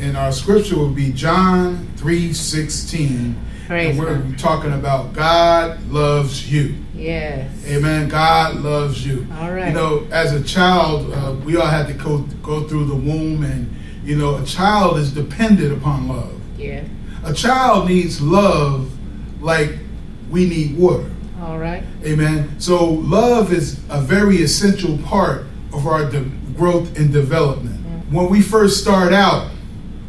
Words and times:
And 0.00 0.16
our 0.16 0.30
scripture 0.32 0.76
will 0.76 0.90
be 0.90 1.12
John 1.12 1.88
3:16. 1.96 3.34
Praise 3.66 3.90
and 3.90 3.98
we're 3.98 4.36
talking 4.38 4.72
about 4.72 5.12
God 5.12 5.90
loves 5.90 6.50
you. 6.50 6.76
Yes. 6.94 7.50
Amen. 7.66 8.08
God 8.08 8.56
loves 8.62 9.06
you. 9.06 9.26
All 9.38 9.52
right. 9.52 9.68
You 9.68 9.74
know, 9.74 10.06
as 10.10 10.32
a 10.32 10.42
child, 10.42 11.12
uh, 11.12 11.34
we 11.44 11.56
all 11.56 11.66
had 11.66 11.86
to 11.88 11.92
go 11.92 12.18
go 12.42 12.66
through 12.66 12.86
the 12.86 12.94
womb, 12.94 13.42
and 13.44 13.74
you 14.04 14.16
know, 14.16 14.36
a 14.36 14.44
child 14.44 14.98
is 14.98 15.12
dependent 15.12 15.72
upon 15.76 16.08
love. 16.08 16.32
Yeah. 16.56 16.84
A 17.24 17.34
child 17.34 17.88
needs 17.88 18.20
love 18.22 18.90
like 19.42 19.74
we 20.30 20.48
need 20.48 20.78
water. 20.78 21.10
All 21.42 21.58
right. 21.58 21.82
Amen. 22.04 22.58
So 22.58 22.84
love 22.84 23.52
is 23.52 23.80
a 23.90 24.00
very 24.00 24.36
essential 24.38 24.96
part 24.98 25.44
of 25.72 25.86
our 25.86 26.08
de- 26.10 26.30
growth 26.56 26.96
and 26.98 27.12
development. 27.12 27.74
When 28.10 28.30
we 28.30 28.40
first 28.40 28.80
start 28.80 29.12
out, 29.12 29.50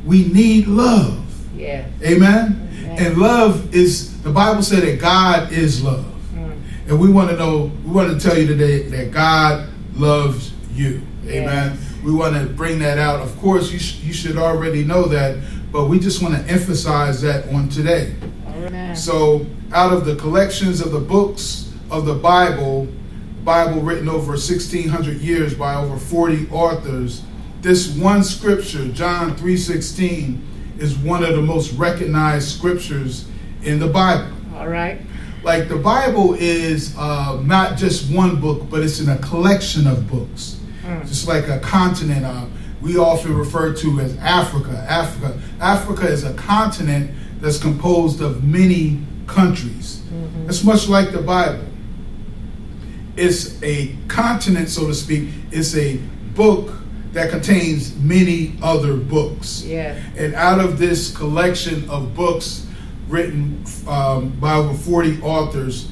we 0.05 0.25
need 0.25 0.67
love. 0.67 1.25
Yeah. 1.55 1.87
Amen. 2.03 2.69
Amen. 2.83 2.97
And 2.97 3.17
love 3.17 3.73
is 3.73 4.21
the 4.23 4.31
Bible 4.31 4.61
said 4.61 4.83
that 4.83 4.99
God 4.99 5.51
is 5.51 5.83
love. 5.83 6.05
Mm. 6.33 6.61
And 6.87 6.99
we 6.99 7.11
want 7.11 7.29
to 7.29 7.37
know, 7.37 7.71
we 7.83 7.91
want 7.91 8.19
to 8.19 8.27
tell 8.27 8.37
you 8.37 8.47
today 8.47 8.83
that 8.89 9.11
God 9.11 9.69
loves 9.95 10.53
you. 10.73 11.01
Amen. 11.25 11.77
Yes. 11.77 11.89
We 12.03 12.13
want 12.13 12.35
to 12.35 12.45
bring 12.53 12.79
that 12.79 12.97
out. 12.97 13.19
Of 13.19 13.37
course, 13.39 13.71
you, 13.71 13.79
sh- 13.79 13.99
you 14.01 14.13
should 14.13 14.37
already 14.37 14.83
know 14.83 15.03
that, 15.05 15.37
but 15.71 15.87
we 15.87 15.99
just 15.99 16.21
want 16.21 16.35
to 16.35 16.51
emphasize 16.51 17.21
that 17.21 17.47
on 17.53 17.69
today. 17.69 18.15
Right. 18.45 18.93
So, 18.93 19.45
out 19.73 19.93
of 19.93 20.05
the 20.05 20.15
collections 20.15 20.81
of 20.81 20.91
the 20.91 20.99
books 20.99 21.73
of 21.91 22.05
the 22.05 22.15
Bible, 22.15 22.87
Bible 23.43 23.81
written 23.81 24.07
over 24.07 24.31
1600 24.31 25.17
years 25.17 25.53
by 25.53 25.75
over 25.75 25.97
40 25.97 26.49
authors, 26.49 27.23
this 27.61 27.89
one 27.89 28.23
scripture, 28.23 28.87
John 28.89 29.35
3:16, 29.35 30.41
is 30.77 30.97
one 30.97 31.23
of 31.23 31.35
the 31.35 31.41
most 31.41 31.73
recognized 31.73 32.47
scriptures 32.47 33.25
in 33.63 33.79
the 33.79 33.87
Bible. 33.87 34.31
All 34.55 34.67
right. 34.67 35.01
Like 35.43 35.69
the 35.69 35.77
Bible 35.77 36.35
is 36.35 36.95
uh, 36.97 37.41
not 37.43 37.77
just 37.77 38.11
one 38.11 38.39
book, 38.39 38.69
but 38.69 38.81
it's 38.81 38.99
in 38.99 39.09
a 39.09 39.17
collection 39.17 39.87
of 39.87 40.09
books. 40.09 40.57
Mm. 40.85 41.07
Just 41.07 41.27
like 41.27 41.47
a 41.47 41.59
continent, 41.59 42.25
uh, 42.25 42.45
we 42.81 42.97
often 42.97 43.35
refer 43.35 43.73
to 43.73 43.99
as 43.99 44.17
Africa. 44.17 44.85
Africa, 44.89 45.39
Africa 45.59 46.07
is 46.07 46.23
a 46.23 46.33
continent 46.33 47.11
that's 47.41 47.57
composed 47.57 48.21
of 48.21 48.43
many 48.43 49.01
countries. 49.27 50.01
Mhm. 50.11 50.49
It's 50.49 50.63
much 50.63 50.89
like 50.89 51.11
the 51.11 51.21
Bible. 51.21 51.65
It's 53.15 53.61
a 53.63 53.95
continent, 54.07 54.69
so 54.69 54.87
to 54.87 54.93
speak. 54.93 55.29
It's 55.51 55.75
a 55.75 55.99
book 56.35 56.78
that 57.13 57.31
contains 57.31 57.95
many 57.97 58.55
other 58.61 58.95
books. 58.95 59.63
Yes. 59.63 60.03
And 60.17 60.35
out 60.35 60.59
of 60.59 60.77
this 60.77 61.15
collection 61.15 61.89
of 61.89 62.15
books 62.15 62.67
written 63.07 63.63
um, 63.87 64.29
by 64.39 64.55
over 64.55 64.73
40 64.73 65.21
authors, 65.21 65.89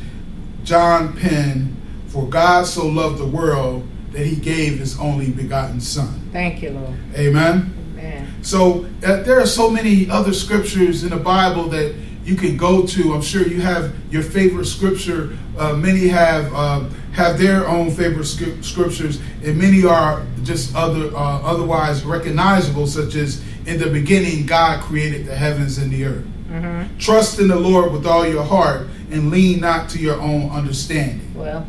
John 0.64 1.16
penned, 1.16 1.76
For 2.08 2.28
God 2.28 2.68
so 2.68 2.86
loved 2.86 3.18
the 3.18 3.28
world 3.28 3.88
that 4.12 4.26
he 4.26 4.36
gave 4.36 4.80
his 4.80 5.00
only 5.00 5.32
begotten 5.32 5.82
Son. 5.82 6.30
Thank 6.32 6.62
you, 6.62 6.72
Lord. 6.72 6.96
Amen. 7.16 7.74
Amen. 7.98 8.36
So 8.42 8.86
uh, 9.04 9.24
there 9.24 9.40
are 9.40 9.48
so 9.48 9.70
many 9.70 10.10
other 10.10 10.34
scriptures 10.34 11.04
in 11.04 11.10
the 11.10 11.18
Bible 11.18 11.64
that 11.70 11.96
you 12.28 12.36
can 12.36 12.58
go 12.58 12.86
to. 12.86 13.14
I'm 13.14 13.22
sure 13.22 13.48
you 13.48 13.62
have 13.62 13.96
your 14.12 14.22
favorite 14.22 14.66
scripture. 14.66 15.38
Uh, 15.58 15.74
many 15.74 16.08
have 16.10 16.54
um, 16.54 16.92
have 17.14 17.40
their 17.40 17.66
own 17.68 17.90
favorite 17.90 18.26
scri- 18.26 18.62
scriptures, 18.64 19.20
and 19.44 19.58
many 19.58 19.86
are 19.86 20.26
just 20.44 20.76
other 20.76 21.08
uh, 21.16 21.42
otherwise 21.42 22.04
recognizable, 22.04 22.86
such 22.86 23.16
as 23.16 23.42
in 23.66 23.80
the 23.80 23.90
beginning 23.90 24.46
God 24.46 24.82
created 24.84 25.26
the 25.26 25.36
heavens 25.36 25.78
and 25.78 25.90
the 25.90 26.04
earth. 26.04 26.26
Mm-hmm. 26.50 26.98
Trust 26.98 27.40
in 27.40 27.48
the 27.48 27.56
Lord 27.60 27.94
with 27.94 28.06
all 28.06 28.28
your 28.28 28.44
heart, 28.44 28.88
and 29.10 29.32
lean 29.32 29.62
not 29.62 29.90
to 29.92 30.00
your 30.00 30.20
own 30.20 30.50
understanding. 30.50 31.34
Well, 31.34 31.66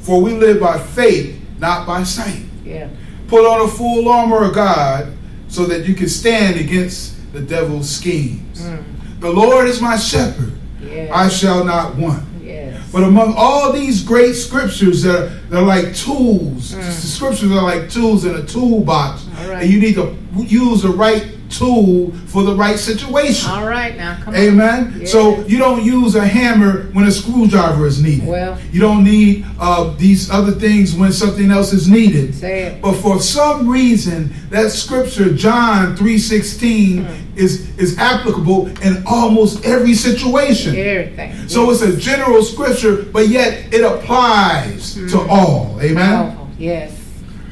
For 0.00 0.20
we 0.20 0.32
live 0.34 0.60
by 0.60 0.78
faith, 0.78 1.40
not 1.58 1.86
by 1.86 2.02
sight. 2.02 2.42
yeah. 2.64 2.88
Put 3.28 3.46
on 3.46 3.66
a 3.66 3.70
full 3.70 4.08
armor 4.08 4.44
of 4.44 4.54
God 4.54 5.12
so 5.48 5.64
that 5.66 5.86
you 5.86 5.94
can 5.94 6.08
stand 6.08 6.56
against 6.60 7.32
the 7.32 7.40
devil's 7.40 7.88
schemes. 7.88 8.60
Mm. 8.60 8.84
The 9.24 9.30
Lord 9.32 9.66
is 9.68 9.80
my 9.80 9.96
shepherd, 9.96 10.52
Yes. 10.82 11.10
I 11.10 11.28
shall 11.30 11.64
not 11.64 11.96
want. 11.96 12.22
yes. 12.44 12.78
But 12.92 13.04
among 13.04 13.32
all 13.38 13.72
these 13.72 14.02
great 14.02 14.34
scriptures 14.34 15.02
that 15.04 15.16
are, 15.22 15.28
they're 15.48 15.62
like 15.62 15.94
tools, 15.96 16.72
Mm. 16.72 16.84
the 16.84 16.92
scriptures 16.92 17.50
are 17.50 17.62
like 17.62 17.88
tools 17.88 18.26
in 18.26 18.34
a 18.34 18.42
toolbox. 18.42 19.22
Right. 19.48 19.62
And 19.62 19.72
you 19.72 19.80
need 19.80 19.94
to 19.94 20.14
use 20.36 20.82
the 20.82 20.90
right 20.90 21.24
tool 21.50 22.10
for 22.26 22.42
the 22.42 22.54
right 22.54 22.78
situation. 22.78 23.50
All 23.50 23.66
right 23.66 23.96
now, 23.96 24.16
come 24.22 24.34
on. 24.34 24.40
Amen. 24.40 24.96
Yes. 25.00 25.12
So 25.12 25.40
you 25.46 25.58
don't 25.58 25.84
use 25.84 26.14
a 26.14 26.26
hammer 26.26 26.84
when 26.92 27.04
a 27.06 27.10
screwdriver 27.10 27.86
is 27.86 28.02
needed. 28.02 28.28
Well. 28.28 28.58
you 28.72 28.80
don't 28.80 29.04
need 29.04 29.44
uh, 29.60 29.94
these 29.96 30.30
other 30.30 30.52
things 30.52 30.94
when 30.94 31.12
something 31.12 31.50
else 31.50 31.72
is 31.72 31.88
needed. 31.88 32.34
Say 32.34 32.62
it. 32.64 32.82
But 32.82 32.94
for 32.94 33.20
some 33.20 33.68
reason, 33.68 34.32
that 34.50 34.70
scripture, 34.70 35.32
John 35.34 35.96
three 35.96 36.18
sixteen, 36.18 37.04
Hmm. 37.04 37.38
is 37.38 37.76
is 37.78 37.98
applicable 37.98 38.68
in 38.82 39.02
almost 39.06 39.64
every 39.64 39.94
situation. 39.94 40.74
Everything. 40.76 41.48
So 41.48 41.70
it's 41.70 41.82
a 41.82 41.96
general 41.96 42.42
scripture, 42.42 43.02
but 43.12 43.28
yet 43.28 43.72
it 43.74 43.84
applies 43.84 44.94
to 44.94 45.18
Hmm. 45.18 45.30
all. 45.30 45.78
Amen. 45.82 46.06
Powerful. 46.26 46.48
Yes. 46.58 46.93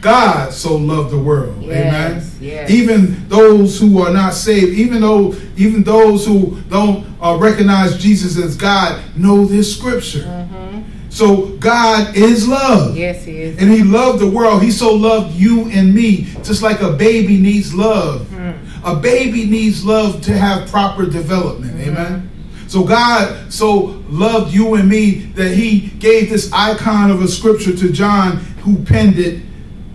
God 0.03 0.53
so 0.53 0.77
loved 0.77 1.13
the 1.13 1.19
world. 1.19 1.63
Yes, 1.63 1.87
Amen. 1.87 2.31
yes. 2.41 2.71
Even 2.71 3.29
those 3.29 3.79
who 3.79 4.03
are 4.03 4.13
not 4.13 4.35
saved, 4.35 4.77
even 4.77 5.01
though 5.01 5.33
even 5.57 5.85
those 5.85 6.27
who 6.27 6.61
don't 6.69 7.07
uh, 7.23 7.39
recognize 7.41 7.97
Jesus 7.97 8.37
as 8.37 8.57
God, 8.57 9.01
know 9.17 9.45
this 9.47 9.75
scripture. 9.75 10.25
Mm-hmm. 10.25 10.83
So 11.09 11.57
God 11.59 12.17
is 12.17 12.49
love. 12.49 12.97
Yes, 12.97 13.25
he 13.25 13.43
is. 13.43 13.63
And 13.63 13.71
he 13.71 13.85
loved 13.85 14.19
the 14.19 14.29
world. 14.29 14.61
He 14.63 14.73
so 14.73 14.93
loved 14.93 15.37
you 15.37 15.71
and 15.71 15.95
me, 15.95 16.23
just 16.43 16.63
like 16.63 16.81
a 16.81 16.91
baby 16.91 17.37
needs 17.37 17.73
love. 17.73 18.23
Mm. 18.23 18.59
A 18.85 18.97
baby 18.97 19.45
needs 19.45 19.85
love 19.85 20.21
to 20.23 20.33
have 20.33 20.69
proper 20.69 21.07
development. 21.07 21.75
Mm-hmm. 21.77 21.91
Amen. 21.91 22.31
So 22.67 22.83
God 22.83 23.53
so 23.53 24.03
loved 24.09 24.53
you 24.53 24.75
and 24.75 24.89
me 24.89 25.27
that 25.37 25.53
he 25.53 25.91
gave 25.99 26.29
this 26.29 26.51
icon 26.53 27.13
of 27.13 27.23
a 27.23 27.29
scripture 27.29 27.77
to 27.77 27.93
John 27.93 28.39
who 28.65 28.83
penned 28.83 29.19
it 29.19 29.43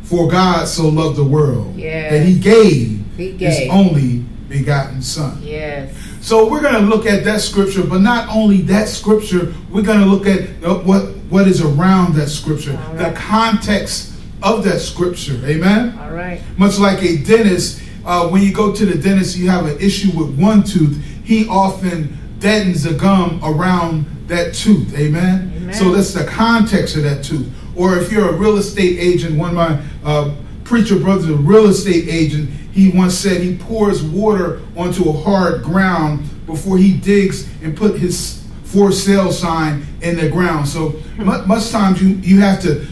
for 0.08 0.30
God 0.30 0.68
so 0.68 0.88
loved 0.88 1.18
the 1.18 1.24
world 1.24 1.76
Yes. 1.76 2.12
that 2.12 2.26
he 2.26 2.40
gave, 2.40 3.04
He 3.18 3.32
his 3.32 3.70
only 3.70 4.24
begotten 4.48 5.02
son. 5.02 5.40
Yes. 5.44 5.94
So 6.22 6.50
we're 6.50 6.62
going 6.62 6.76
to 6.76 6.82
look 6.90 7.06
at 7.06 7.26
that 7.26 7.42
scripture, 7.42 7.84
but 7.84 8.00
not 8.00 8.30
only 8.34 8.62
that 8.64 8.88
scripture, 8.88 9.54
we're 9.70 9.82
going 9.84 10.00
to 10.00 10.06
look 10.06 10.26
at 10.26 10.50
what 10.86 11.16
what 11.30 11.46
is 11.48 11.62
around 11.62 12.16
that 12.16 12.30
scripture, 12.30 12.80
All 12.88 12.96
the 12.96 13.12
context 13.12 14.14
of 14.42 14.64
that 14.64 14.80
scripture. 14.80 15.40
Amen. 15.46 15.98
All 16.00 16.12
right. 16.12 16.42
Much 16.58 16.80
like 16.80 17.04
a 17.04 17.18
dentist, 17.18 17.82
uh, 18.06 18.30
when 18.30 18.42
you 18.44 18.54
go 18.54 18.72
to 18.74 18.86
the 18.86 18.98
dentist, 18.98 19.36
you 19.38 19.50
have 19.50 19.66
an 19.66 19.78
issue 19.82 20.18
with 20.18 20.40
one 20.40 20.64
tooth. 20.64 21.04
He 21.26 21.46
often 21.50 22.18
deadens 22.40 22.84
the 22.84 22.94
gum 22.94 23.42
around 23.44 24.06
that 24.28 24.54
tooth. 24.54 24.98
Amen. 24.98 25.52
Amen. 25.58 25.74
So 25.74 25.92
that's 25.92 26.14
the 26.14 26.24
context 26.24 26.96
of 26.96 27.04
that 27.04 27.26
tooth. 27.26 27.52
Or 27.78 27.98
if 27.98 28.12
you're 28.12 28.30
a 28.30 28.34
real 28.34 28.58
estate 28.58 29.00
agent, 29.00 29.38
one 29.38 29.50
of 29.52 29.56
my 29.56 29.82
uh, 30.04 30.36
preacher 30.64 30.98
brothers, 30.98 31.30
a 31.30 31.36
real 31.36 31.68
estate 31.68 32.08
agent, 32.10 32.50
he 32.72 32.90
once 32.90 33.18
said 33.18 33.42
he 33.42 33.56
pours 33.56 34.04
water 34.04 34.62
onto 34.76 35.10
a 35.10 35.14
hard 35.14 35.64
ground 35.64 36.28
before 36.46 36.78
he 36.78 36.98
digs 36.98 37.48
and 37.62 37.78
put 37.78 38.00
his 38.00 38.44
for 38.64 38.92
sale 38.92 39.32
sign 39.32 39.86
in 40.02 40.18
the 40.18 40.30
ground. 40.30 40.68
So 40.68 41.00
mu- 41.18 41.46
much 41.46 41.70
times 41.70 42.02
you 42.02 42.10
you 42.16 42.40
have 42.42 42.62
to 42.62 42.86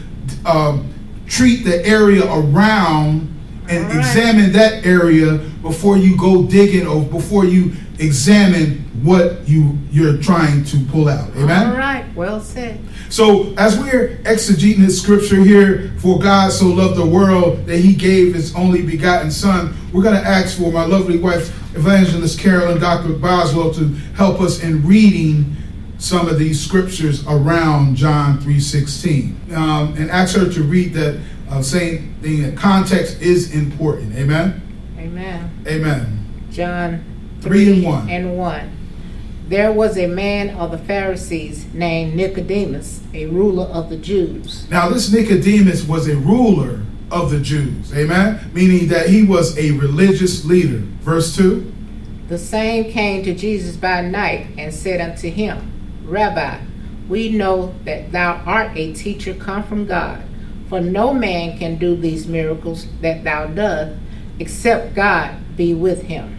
um, 0.45 0.93
treat 1.27 1.63
the 1.63 1.85
area 1.85 2.23
around 2.25 3.31
and 3.67 3.85
right. 3.85 3.97
examine 3.97 4.51
that 4.53 4.85
area 4.85 5.37
before 5.61 5.97
you 5.97 6.15
go 6.17 6.43
digging 6.43 6.87
or 6.87 7.01
before 7.01 7.45
you 7.45 7.73
examine 7.99 8.84
what 9.05 9.47
you 9.47 9.77
you're 9.91 10.17
trying 10.17 10.63
to 10.65 10.77
pull 10.85 11.07
out. 11.07 11.29
Amen. 11.35 11.67
All 11.69 11.77
right. 11.77 12.05
Well 12.15 12.41
said. 12.41 12.79
So, 13.09 13.53
as 13.57 13.77
we're 13.77 14.17
exegeting 14.23 14.77
this 14.79 15.01
scripture 15.01 15.43
here, 15.43 15.91
for 15.99 16.19
God 16.19 16.51
so 16.51 16.65
loved 16.65 16.97
the 16.97 17.05
world 17.05 17.65
that 17.67 17.77
he 17.77 17.93
gave 17.93 18.33
his 18.33 18.55
only 18.55 18.81
begotten 18.81 19.29
son, 19.31 19.75
we're 19.93 20.03
going 20.03 20.15
to 20.15 20.27
ask 20.27 20.57
for 20.57 20.71
my 20.71 20.85
lovely 20.85 21.17
wife, 21.17 21.49
Evangelist 21.75 22.39
Carolyn 22.39 22.79
Dr. 22.79 23.13
Boswell, 23.13 23.73
to 23.75 23.89
help 24.15 24.41
us 24.41 24.63
in 24.63 24.85
reading 24.85 25.55
some 25.97 26.27
of 26.27 26.39
these 26.39 26.59
scriptures 26.59 27.25
around 27.27 27.95
John 27.95 28.39
3.16. 28.39 29.53
Um, 29.55 29.95
and 29.97 30.09
ask 30.09 30.35
her 30.35 30.51
to 30.51 30.63
read 30.63 30.93
that, 30.93 31.19
uh, 31.49 31.61
saying 31.61 32.15
the 32.21 32.53
context 32.53 33.21
is 33.21 33.53
important. 33.53 34.15
Amen? 34.15 34.61
Amen. 34.97 35.63
Amen. 35.67 36.47
John 36.51 37.03
Three 37.41 37.71
and 37.71 37.83
one. 37.83 38.09
and 38.09 38.37
1. 38.37 38.74
There 39.47 39.71
was 39.71 39.95
a 39.95 40.07
man 40.07 40.49
of 40.57 40.71
the 40.71 40.77
Pharisees 40.79 41.71
named 41.71 42.15
Nicodemus, 42.15 43.01
a 43.13 43.27
ruler 43.27 43.65
of 43.65 43.89
the 43.89 43.97
Jews. 43.97 44.67
Now, 44.71 44.89
this 44.89 45.13
Nicodemus 45.13 45.87
was 45.87 46.07
a 46.07 46.15
ruler 46.15 46.81
of 47.11 47.29
the 47.29 47.39
Jews. 47.39 47.93
Amen. 47.93 48.39
Meaning 48.53 48.87
that 48.87 49.07
he 49.09 49.23
was 49.23 49.55
a 49.59 49.71
religious 49.71 50.45
leader. 50.45 50.79
Verse 51.01 51.35
2. 51.35 51.73
The 52.27 52.39
same 52.39 52.91
came 52.91 53.23
to 53.23 53.35
Jesus 53.35 53.77
by 53.77 54.01
night 54.01 54.47
and 54.57 54.73
said 54.73 54.99
unto 54.99 55.29
him, 55.29 55.71
Rabbi, 56.05 56.59
we 57.07 57.29
know 57.29 57.75
that 57.83 58.11
thou 58.11 58.41
art 58.47 58.75
a 58.75 58.93
teacher 58.93 59.35
come 59.35 59.61
from 59.61 59.85
God. 59.85 60.23
For 60.69 60.81
no 60.81 61.13
man 61.13 61.59
can 61.59 61.77
do 61.77 61.95
these 61.95 62.25
miracles 62.25 62.87
that 63.01 63.23
thou 63.23 63.45
dost, 63.45 63.95
except 64.39 64.95
God 64.95 65.35
be 65.55 65.75
with 65.75 66.01
him. 66.01 66.35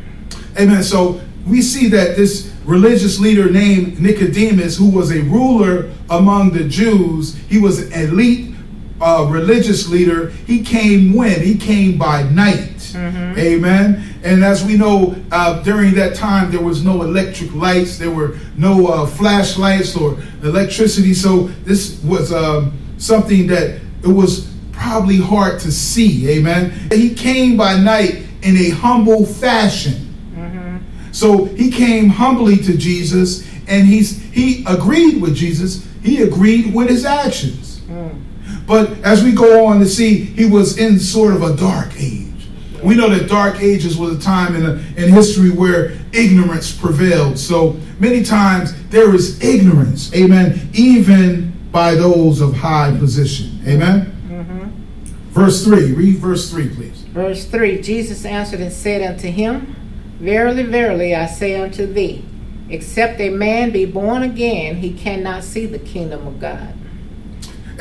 Amen. 0.58 0.82
So 0.82 1.20
we 1.46 1.62
see 1.62 1.88
that 1.88 2.16
this 2.16 2.52
religious 2.64 3.18
leader 3.18 3.50
named 3.50 4.00
Nicodemus, 4.00 4.76
who 4.76 4.90
was 4.90 5.12
a 5.12 5.22
ruler 5.22 5.92
among 6.10 6.52
the 6.52 6.64
Jews, 6.64 7.36
he 7.48 7.58
was 7.58 7.90
an 7.90 7.92
elite 7.92 8.54
uh, 9.00 9.26
religious 9.30 9.88
leader. 9.88 10.30
He 10.46 10.62
came 10.62 11.14
when? 11.14 11.42
He 11.42 11.56
came 11.56 11.98
by 11.98 12.22
night. 12.24 12.76
Mm-hmm. 12.78 13.38
Amen. 13.38 14.14
And 14.24 14.44
as 14.44 14.64
we 14.64 14.76
know, 14.76 15.14
uh, 15.30 15.62
during 15.62 15.94
that 15.94 16.16
time, 16.16 16.50
there 16.50 16.62
was 16.62 16.82
no 16.82 17.02
electric 17.02 17.54
lights, 17.54 17.98
there 17.98 18.10
were 18.10 18.38
no 18.56 18.88
uh, 18.88 19.06
flashlights 19.06 19.96
or 19.96 20.18
electricity. 20.42 21.14
So 21.14 21.48
this 21.64 22.02
was 22.02 22.32
um, 22.32 22.76
something 22.98 23.46
that 23.48 23.80
it 24.02 24.08
was 24.08 24.52
probably 24.72 25.18
hard 25.18 25.60
to 25.60 25.72
see. 25.72 26.28
Amen. 26.30 26.70
He 26.90 27.14
came 27.14 27.56
by 27.56 27.78
night 27.78 28.24
in 28.42 28.56
a 28.56 28.70
humble 28.70 29.26
fashion. 29.26 30.05
So 31.16 31.46
he 31.46 31.70
came 31.70 32.10
humbly 32.10 32.58
to 32.58 32.76
Jesus 32.76 33.48
and 33.68 33.86
he's 33.86 34.22
he 34.34 34.62
agreed 34.66 35.22
with 35.22 35.34
Jesus. 35.34 35.88
He 36.02 36.20
agreed 36.20 36.74
with 36.74 36.90
his 36.90 37.06
actions. 37.06 37.80
Mm. 37.88 38.20
But 38.66 38.90
as 38.98 39.24
we 39.24 39.32
go 39.32 39.64
on 39.64 39.80
to 39.80 39.86
see, 39.86 40.18
he 40.18 40.44
was 40.44 40.76
in 40.76 40.98
sort 40.98 41.32
of 41.32 41.40
a 41.40 41.56
dark 41.56 41.98
age. 41.98 42.50
We 42.84 42.96
know 42.96 43.08
that 43.08 43.30
dark 43.30 43.62
ages 43.62 43.96
was 43.96 44.14
a 44.14 44.20
time 44.20 44.56
in, 44.56 44.66
a, 44.66 44.72
in 45.02 45.10
history 45.10 45.48
where 45.48 45.92
ignorance 46.12 46.70
prevailed. 46.70 47.38
So 47.38 47.80
many 47.98 48.22
times 48.22 48.74
there 48.90 49.14
is 49.14 49.42
ignorance, 49.42 50.14
amen, 50.14 50.68
even 50.74 51.50
by 51.72 51.94
those 51.94 52.42
of 52.42 52.54
high 52.54 52.94
position. 52.98 53.58
Amen? 53.66 54.12
Mm-hmm. 54.28 55.32
Verse 55.32 55.64
3, 55.64 55.94
read 55.94 56.16
verse 56.16 56.50
3, 56.50 56.68
please. 56.68 57.00
Verse 57.04 57.46
3 57.46 57.80
Jesus 57.80 58.26
answered 58.26 58.60
and 58.60 58.70
said 58.70 59.00
unto 59.00 59.30
him, 59.30 59.74
Verily, 60.18 60.62
verily, 60.62 61.14
I 61.14 61.26
say 61.26 61.60
unto 61.60 61.86
thee, 61.86 62.24
except 62.70 63.20
a 63.20 63.30
man 63.30 63.70
be 63.70 63.84
born 63.84 64.22
again, 64.22 64.76
he 64.76 64.94
cannot 64.94 65.44
see 65.44 65.66
the 65.66 65.78
kingdom 65.78 66.26
of 66.26 66.40
God. 66.40 66.74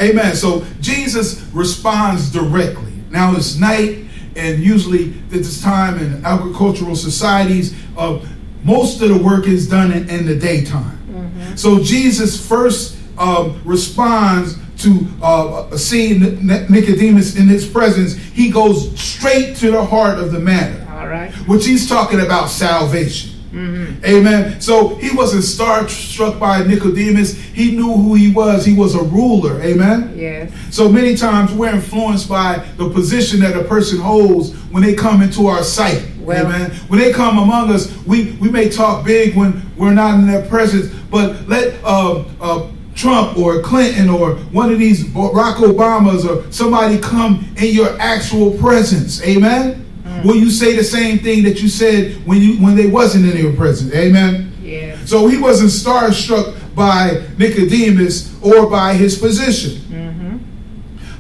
Amen. 0.02 0.36
So 0.36 0.66
Jesus 0.82 1.42
responds 1.54 2.30
directly. 2.32 2.92
Now 3.10 3.36
it's 3.36 3.56
night, 3.56 4.06
and 4.36 4.62
usually 4.62 5.12
at 5.12 5.30
this 5.30 5.62
time 5.62 5.98
in 6.00 6.26
agricultural 6.26 6.98
societies, 6.98 7.74
uh, 7.98 8.20
most 8.64 9.02
of 9.02 9.10
the 9.10 9.18
work 9.18 9.48
is 9.48 9.70
done 9.70 9.94
in, 9.94 10.10
in 10.10 10.26
the 10.26 10.36
daytime. 10.36 10.98
Mm-hmm. 11.10 11.56
So 11.56 11.82
Jesus 11.82 12.46
first 12.46 12.98
uh, 13.18 13.54
responds 13.64 14.58
to 14.80 15.08
uh, 15.24 15.78
seeing 15.78 16.20
Nicodemus 16.46 17.38
in 17.38 17.48
his 17.48 17.66
presence. 17.66 18.16
He 18.16 18.52
goes 18.52 19.00
straight 19.00 19.56
to 19.58 19.72
the 19.72 19.86
heart 19.86 20.20
of 20.20 20.34
the 20.34 20.40
matter. 20.40 20.85
All 21.06 21.12
right. 21.12 21.32
Which 21.48 21.68
he's 21.68 21.88
talking 21.88 22.20
about 22.20 22.50
salvation. 22.50 23.30
Mm-hmm. 23.52 24.04
Amen. 24.04 24.60
So 24.60 24.96
he 24.96 25.16
wasn't 25.16 25.44
star 25.44 25.88
struck 25.88 26.40
by 26.40 26.64
Nicodemus. 26.64 27.36
He 27.40 27.76
knew 27.76 27.94
who 27.94 28.16
he 28.16 28.32
was. 28.32 28.66
He 28.66 28.74
was 28.74 28.96
a 28.96 29.04
ruler. 29.04 29.62
Amen. 29.62 30.18
Yes. 30.18 30.52
So 30.76 30.90
many 30.90 31.16
times 31.16 31.54
we're 31.54 31.74
influenced 31.74 32.28
by 32.28 32.58
the 32.78 32.90
position 32.90 33.40
that 33.42 33.56
a 33.56 33.64
person 33.64 34.00
holds 34.00 34.54
when 34.72 34.82
they 34.82 34.96
come 34.96 35.22
into 35.22 35.46
our 35.46 35.64
sight. 35.64 36.04
Well, 36.20 36.48
Amen. 36.48 36.72
When 36.88 37.00
they 37.00 37.14
come 37.14 37.38
among 37.38 37.70
us, 37.72 37.96
we, 38.06 38.32
we 38.42 38.50
may 38.50 38.68
talk 38.68 39.06
big 39.06 39.36
when 39.36 39.62
we're 39.78 39.94
not 39.94 40.20
in 40.20 40.26
their 40.26 40.46
presence, 40.48 40.92
but 41.12 41.48
let 41.48 41.76
uh, 41.84 42.26
uh, 42.42 42.72
Trump 42.96 43.38
or 43.38 43.62
Clinton 43.62 44.10
or 44.10 44.36
one 44.52 44.72
of 44.74 44.80
these 44.80 45.06
Barack 45.06 45.58
Obamas 45.58 46.26
or 46.26 46.52
somebody 46.52 46.98
come 46.98 47.46
in 47.58 47.74
your 47.76 47.96
actual 48.00 48.58
presence. 48.58 49.22
Amen. 49.24 49.85
Will 50.26 50.36
you 50.36 50.50
say 50.50 50.76
the 50.76 50.84
same 50.84 51.20
thing 51.20 51.44
that 51.44 51.62
you 51.62 51.70
said 51.70 52.16
when 52.26 52.42
you 52.42 52.58
when 52.58 52.76
they 52.76 52.88
wasn't 52.88 53.32
in 53.32 53.38
your 53.38 53.54
presence? 53.54 53.94
Amen. 53.94 54.52
Yeah. 54.62 54.98
So 55.06 55.28
he 55.28 55.38
wasn't 55.38 55.70
starstruck 55.70 56.76
by 56.76 57.24
Nicodemus 57.38 58.36
or 58.42 58.68
by 58.68 58.96
his 58.96 59.20
position. 59.20 59.74
Mm-hmm. 59.82 60.38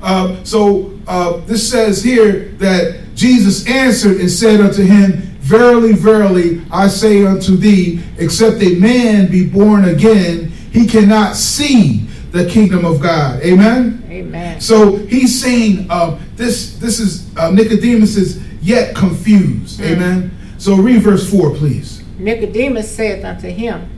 Uh, 0.01 0.43
so 0.43 0.99
uh, 1.07 1.37
this 1.45 1.69
says 1.69 2.03
here 2.03 2.45
that 2.57 3.13
Jesus 3.13 3.67
answered 3.67 4.19
and 4.19 4.29
said 4.29 4.59
unto 4.59 4.83
him, 4.83 5.21
Verily, 5.45 5.93
verily, 5.93 6.63
I 6.71 6.87
say 6.87 7.23
unto 7.23 7.55
thee, 7.55 8.03
except 8.17 8.63
a 8.63 8.79
man 8.79 9.29
be 9.29 9.47
born 9.47 9.85
again, 9.85 10.49
he 10.71 10.87
cannot 10.87 11.35
see 11.35 12.07
the 12.31 12.49
kingdom 12.49 12.83
of 12.83 12.99
God. 12.99 13.41
Amen. 13.43 14.03
Amen. 14.09 14.59
So 14.59 14.95
he's 14.95 15.39
saying 15.39 15.85
uh, 15.91 16.19
this. 16.35 16.77
This 16.77 16.99
is 16.99 17.35
uh, 17.37 17.51
Nicodemus's 17.51 18.44
yet 18.65 18.95
confused. 18.95 19.79
Mm. 19.79 19.91
Amen. 19.91 20.37
So 20.57 20.75
read 20.75 21.01
verse 21.01 21.29
4, 21.29 21.55
please. 21.55 22.03
Nicodemus 22.17 22.93
saith 22.93 23.23
unto 23.23 23.49
him, 23.49 23.89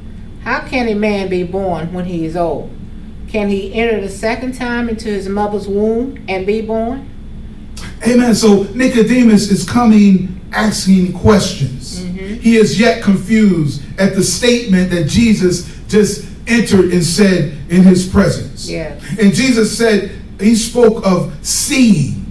How 0.43 0.67
can 0.67 0.87
a 0.89 0.95
man 0.95 1.29
be 1.29 1.43
born 1.43 1.93
when 1.93 2.05
he 2.05 2.25
is 2.25 2.35
old? 2.35 2.71
Can 3.29 3.49
he 3.49 3.73
enter 3.73 4.01
the 4.01 4.09
second 4.09 4.53
time 4.53 4.89
into 4.89 5.09
his 5.09 5.27
mother's 5.27 5.67
womb 5.67 6.23
and 6.27 6.45
be 6.45 6.61
born? 6.61 7.09
Amen. 8.07 8.35
So 8.35 8.63
Nicodemus 8.73 9.51
is 9.51 9.67
coming 9.67 10.41
asking 10.53 11.13
questions. 11.13 11.99
Mm-hmm. 11.99 12.35
He 12.35 12.55
is 12.55 12.79
yet 12.79 13.03
confused 13.03 13.81
at 13.99 14.15
the 14.15 14.23
statement 14.23 14.89
that 14.91 15.07
Jesus 15.07 15.73
just 15.87 16.25
entered 16.47 16.91
and 16.93 17.03
said 17.03 17.57
in 17.69 17.83
his 17.83 18.07
presence. 18.07 18.69
Yes. 18.69 19.03
And 19.19 19.33
Jesus 19.33 19.77
said, 19.77 20.11
he 20.39 20.55
spoke 20.55 21.05
of 21.05 21.33
seeing. 21.45 22.26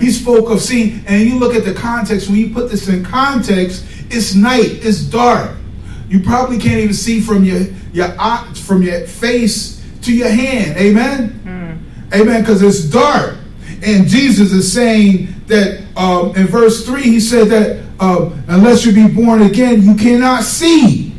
He 0.00 0.10
spoke 0.10 0.48
of 0.50 0.60
seeing, 0.60 1.04
and 1.06 1.22
you 1.22 1.38
look 1.38 1.54
at 1.54 1.64
the 1.64 1.74
context, 1.74 2.28
when 2.28 2.38
you 2.38 2.54
put 2.54 2.70
this 2.70 2.88
in 2.88 3.04
context, 3.04 3.84
it's 4.08 4.34
night, 4.34 4.80
it's 4.82 5.02
dark. 5.02 5.56
You 6.08 6.20
probably 6.20 6.58
can't 6.58 6.80
even 6.80 6.94
see 6.94 7.20
from 7.20 7.44
your 7.44 7.60
your 7.92 8.08
from 8.54 8.82
your 8.82 9.06
face 9.06 9.84
to 10.02 10.14
your 10.14 10.28
hand. 10.28 10.76
Amen. 10.76 11.40
Mm. 12.12 12.20
Amen. 12.20 12.42
Because 12.42 12.62
it's 12.62 12.82
dark. 12.82 13.36
And 13.82 14.08
Jesus 14.08 14.52
is 14.52 14.70
saying 14.72 15.28
that 15.46 15.82
um, 15.96 16.34
in 16.34 16.46
verse 16.46 16.84
3, 16.84 17.02
he 17.02 17.20
said 17.20 17.48
that 17.48 17.84
uh, 18.00 18.30
unless 18.48 18.84
you 18.84 18.92
be 18.92 19.08
born 19.08 19.42
again, 19.42 19.82
you 19.82 19.94
cannot 19.94 20.42
see 20.42 21.14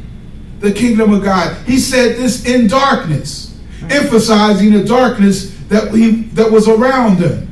the 0.59 0.71
kingdom 0.71 1.13
of 1.13 1.23
God. 1.23 1.55
He 1.65 1.79
said 1.79 2.17
this 2.17 2.45
in 2.45 2.67
darkness, 2.67 3.57
mm. 3.79 3.91
emphasizing 3.91 4.73
the 4.73 4.83
darkness 4.83 5.55
that 5.69 5.93
he 5.93 6.23
that 6.33 6.51
was 6.51 6.67
around 6.67 7.19
them. 7.19 7.47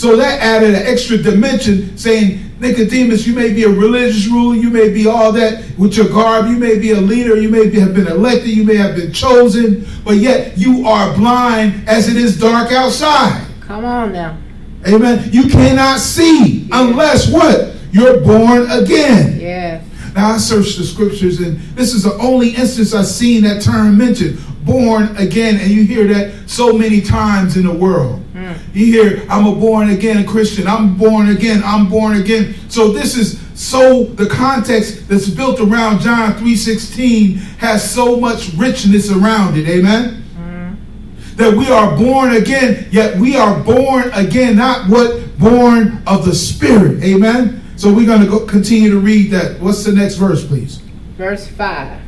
So 0.00 0.16
that 0.16 0.40
added 0.40 0.70
an 0.70 0.86
extra 0.86 1.18
dimension 1.18 1.98
saying, 1.98 2.52
Nicodemus, 2.58 3.26
you 3.26 3.34
may 3.34 3.52
be 3.52 3.64
a 3.64 3.68
religious 3.68 4.26
ruler, 4.28 4.56
you 4.56 4.70
may 4.70 4.88
be 4.88 5.06
all 5.06 5.30
that 5.32 5.62
with 5.76 5.94
your 5.94 6.08
garb, 6.08 6.46
you 6.46 6.56
may 6.56 6.78
be 6.78 6.92
a 6.92 6.96
leader, 7.02 7.38
you 7.38 7.50
may 7.50 7.68
be, 7.68 7.78
have 7.78 7.94
been 7.94 8.06
elected, 8.06 8.48
you 8.48 8.64
may 8.64 8.76
have 8.76 8.96
been 8.96 9.12
chosen, 9.12 9.86
but 10.02 10.16
yet 10.16 10.56
you 10.56 10.86
are 10.86 11.14
blind 11.14 11.86
as 11.86 12.08
it 12.08 12.16
is 12.16 12.40
dark 12.40 12.72
outside. 12.72 13.46
Come 13.60 13.84
on 13.84 14.14
now. 14.14 14.38
Amen. 14.88 15.28
You 15.34 15.50
cannot 15.50 15.98
see 15.98 16.60
yeah. 16.60 16.80
unless 16.80 17.30
what? 17.30 17.76
You're 17.92 18.22
born 18.22 18.70
again. 18.70 19.38
Yeah. 19.38 19.84
Now 20.14 20.30
I 20.30 20.38
searched 20.38 20.78
the 20.78 20.84
scriptures, 20.84 21.40
and 21.40 21.58
this 21.76 21.92
is 21.92 22.04
the 22.04 22.14
only 22.14 22.54
instance 22.54 22.94
I've 22.94 23.04
seen 23.04 23.42
that 23.42 23.60
term 23.60 23.98
mentioned 23.98 24.38
born 24.64 25.14
again, 25.18 25.56
and 25.60 25.70
you 25.70 25.84
hear 25.84 26.06
that 26.06 26.48
so 26.48 26.72
many 26.72 27.02
times 27.02 27.58
in 27.58 27.64
the 27.64 27.74
world. 27.74 28.19
Mm. 28.54 28.74
You 28.74 28.86
hear, 28.86 29.26
I'm 29.28 29.46
a 29.46 29.54
born 29.54 29.90
again 29.90 30.26
Christian, 30.26 30.66
I'm 30.66 30.96
born 30.96 31.28
again, 31.28 31.62
I'm 31.64 31.88
born 31.88 32.16
again. 32.16 32.54
So 32.68 32.92
this 32.92 33.16
is 33.16 33.40
so 33.58 34.04
the 34.04 34.26
context 34.26 35.08
that's 35.08 35.28
built 35.28 35.60
around 35.60 36.00
John 36.00 36.34
3:16 36.34 37.36
has 37.58 37.88
so 37.88 38.16
much 38.16 38.52
richness 38.54 39.10
around 39.10 39.56
it. 39.56 39.68
Amen. 39.68 40.24
Mm. 40.38 41.36
That 41.36 41.54
we 41.54 41.68
are 41.68 41.96
born 41.96 42.36
again, 42.36 42.88
yet 42.90 43.16
we 43.16 43.36
are 43.36 43.60
born 43.60 44.10
again, 44.14 44.56
not 44.56 44.88
what 44.88 45.38
born 45.38 46.02
of 46.06 46.24
the 46.24 46.34
Spirit. 46.34 47.02
Amen. 47.02 47.60
So 47.76 47.92
we're 47.92 48.06
going 48.06 48.20
to 48.20 48.26
go 48.26 48.40
continue 48.46 48.90
to 48.90 48.98
read 48.98 49.30
that. 49.30 49.58
What's 49.60 49.84
the 49.84 49.92
next 49.92 50.16
verse, 50.16 50.46
please? 50.46 50.76
Verse 51.16 51.46
5. 51.46 52.00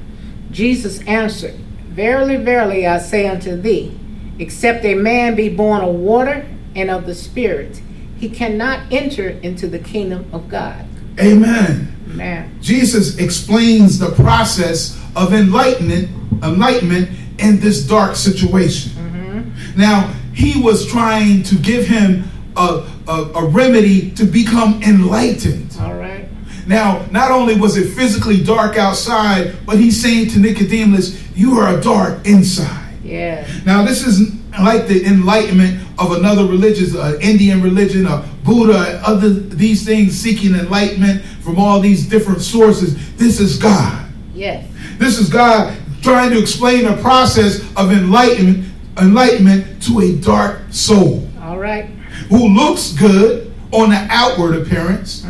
Jesus 0.50 1.00
answered, 1.02 1.54
Verily, 1.88 2.36
verily, 2.36 2.86
I 2.86 2.98
say 2.98 3.26
unto 3.28 3.60
thee, 3.60 3.98
except 4.38 4.84
a 4.84 4.94
man 4.94 5.34
be 5.34 5.48
born 5.48 5.82
of 5.82 5.94
water 5.94 6.46
and 6.74 6.90
of 6.90 7.06
the 7.06 7.14
Spirit, 7.14 7.80
he 8.18 8.28
cannot 8.28 8.92
enter 8.92 9.28
into 9.28 9.66
the 9.66 9.78
kingdom 9.78 10.28
of 10.32 10.48
God. 10.48 10.86
Amen. 11.18 11.94
Amen. 12.10 12.58
Jesus 12.60 13.18
explains 13.18 13.98
the 13.98 14.10
process 14.10 14.98
of 15.16 15.32
enlightenment, 15.32 16.08
enlightenment 16.42 17.10
in 17.38 17.60
this 17.60 17.86
dark 17.86 18.16
situation. 18.16 18.92
Mm-hmm. 18.92 19.80
Now, 19.80 20.14
he 20.34 20.60
was 20.62 20.86
trying 20.86 21.42
to 21.44 21.56
give 21.56 21.86
him 21.86 22.24
a, 22.56 22.88
a, 23.08 23.12
a 23.34 23.46
remedy 23.46 24.10
to 24.12 24.24
become 24.24 24.82
enlightened. 24.82 25.76
All 25.80 25.94
right. 25.94 26.28
Now, 26.66 27.04
not 27.10 27.30
only 27.30 27.56
was 27.56 27.76
it 27.76 27.92
physically 27.94 28.42
dark 28.42 28.76
outside, 28.76 29.56
but 29.66 29.78
he's 29.78 30.00
saying 30.00 30.28
to 30.30 30.38
Nicodemus, 30.38 31.20
You 31.36 31.58
are 31.58 31.76
a 31.76 31.80
dark 31.80 32.26
inside. 32.26 32.81
Yeah. 33.04 33.46
Now, 33.64 33.84
this 33.84 34.06
is 34.06 34.34
like 34.60 34.86
the 34.86 35.04
enlightenment 35.04 35.80
of 35.98 36.12
another 36.12 36.44
religion, 36.44 36.96
uh, 36.96 37.18
Indian 37.20 37.62
religion, 37.62 38.06
or 38.06 38.24
Buddha, 38.44 39.00
other 39.04 39.30
these 39.30 39.84
things 39.84 40.18
seeking 40.18 40.54
enlightenment 40.54 41.22
from 41.42 41.58
all 41.58 41.80
these 41.80 42.06
different 42.06 42.42
sources. 42.42 43.16
This 43.16 43.40
is 43.40 43.56
God. 43.58 44.10
Yes. 44.34 44.66
This 44.98 45.18
is 45.18 45.28
God 45.28 45.76
trying 46.02 46.30
to 46.30 46.38
explain 46.40 46.84
the 46.84 47.00
process 47.00 47.60
of 47.76 47.92
enlightenment, 47.92 48.66
enlightenment 49.00 49.82
to 49.84 50.00
a 50.00 50.16
dark 50.16 50.60
soul 50.70 51.28
All 51.40 51.58
right. 51.58 51.86
who 52.28 52.48
looks 52.48 52.92
good 52.92 53.52
on 53.72 53.90
the 53.90 54.06
outward 54.10 54.54
appearance, 54.56 55.24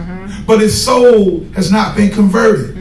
but 0.47 0.61
his 0.61 0.83
soul 0.83 1.45
has 1.55 1.71
not 1.71 1.97
been 1.97 2.11
converted. 2.11 2.72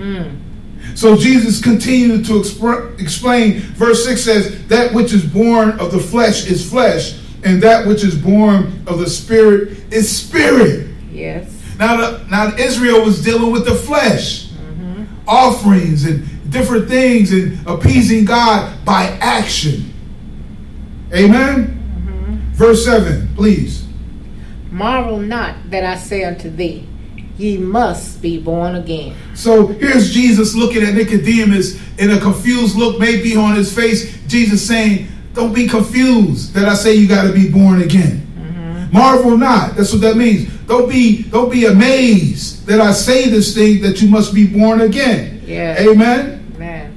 So 0.96 1.16
Jesus 1.16 1.62
continued 1.62 2.26
to 2.26 2.34
expr- 2.34 3.00
explain. 3.00 3.60
Verse 3.60 4.06
6 4.06 4.24
says, 4.24 4.68
That 4.68 4.94
which 4.94 5.14
is 5.14 5.26
born 5.26 5.80
of 5.80 5.92
the 5.92 6.00
flesh 6.00 6.48
is 6.48 6.68
flesh, 6.68 7.20
and 7.44 7.62
that 7.64 7.88
which 7.88 8.04
is 8.04 8.16
born 8.16 8.84
of 8.88 9.00
the 9.00 9.10
spirit 9.10 9.94
is 9.94 10.16
spirit. 10.16 10.88
Yes. 11.12 11.52
Now, 11.78 11.98
the, 11.98 12.26
now 12.30 12.56
Israel 12.58 13.04
was 13.04 13.24
dealing 13.24 13.52
with 13.52 13.66
the 13.66 13.76
flesh, 13.76 14.48
mm-hmm. 14.50 15.06
offerings 15.28 16.06
and 16.06 16.52
different 16.52 16.88
things, 16.88 17.32
and 17.32 17.66
appeasing 17.68 18.26
God 18.26 18.86
by 18.86 19.06
action. 19.20 19.94
Amen. 21.14 22.06
Mm-hmm. 22.06 22.54
Verse 22.54 22.86
7, 22.86 23.36
please. 23.36 23.86
Marvel 24.70 25.20
not 25.20 25.70
that 25.70 25.84
I 25.84 25.98
say 25.98 26.24
unto 26.24 26.50
thee, 26.50 26.88
ye 27.42 27.58
must 27.58 28.22
be 28.22 28.40
born 28.40 28.76
again. 28.76 29.16
So 29.34 29.68
here's 29.68 30.14
Jesus 30.14 30.54
looking 30.54 30.84
at 30.84 30.94
Nicodemus 30.94 31.80
in 31.98 32.12
a 32.12 32.20
confused 32.20 32.76
look, 32.76 33.00
maybe 33.00 33.36
on 33.36 33.56
his 33.56 33.74
face. 33.74 34.18
Jesus 34.28 34.66
saying, 34.66 35.08
Don't 35.34 35.54
be 35.54 35.68
confused 35.68 36.54
that 36.54 36.70
I 36.70 36.76
say 36.76 36.94
you 36.94 37.08
got 37.08 37.24
to 37.24 37.34
be 37.34 37.50
born 37.50 37.82
again. 37.82 38.28
Mm-hmm. 38.38 38.96
Marvel 38.96 39.38
not. 39.38 39.76
That's 39.76 39.92
what 39.92 40.02
that 40.02 40.16
means. 40.16 40.50
Don't 40.68 40.90
be 40.90 41.24
don't 41.24 41.52
be 41.52 41.66
amazed 41.66 42.66
that 42.68 42.80
I 42.80 42.92
say 42.94 43.30
this 43.30 43.54
thing 43.56 43.82
that 43.82 44.02
you 44.02 44.10
must 44.10 44.34
be 44.34 44.48
born 44.48 44.82
again. 44.82 45.42
Yeah. 45.46 45.76
Amen. 45.80 46.56
Man. 46.58 46.94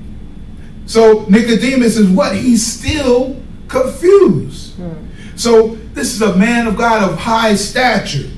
So 0.87 1.25
Nicodemus 1.29 1.97
is 1.97 2.09
what? 2.09 2.37
He's 2.37 2.65
still 2.65 3.43
confused. 3.67 4.75
Hmm. 4.75 5.07
So 5.37 5.77
this 5.95 6.15
is 6.15 6.23
a 6.23 6.37
man 6.37 6.67
of 6.67 6.77
God 6.77 7.11
of 7.11 7.19
high 7.19 7.55
stature. 7.55 8.31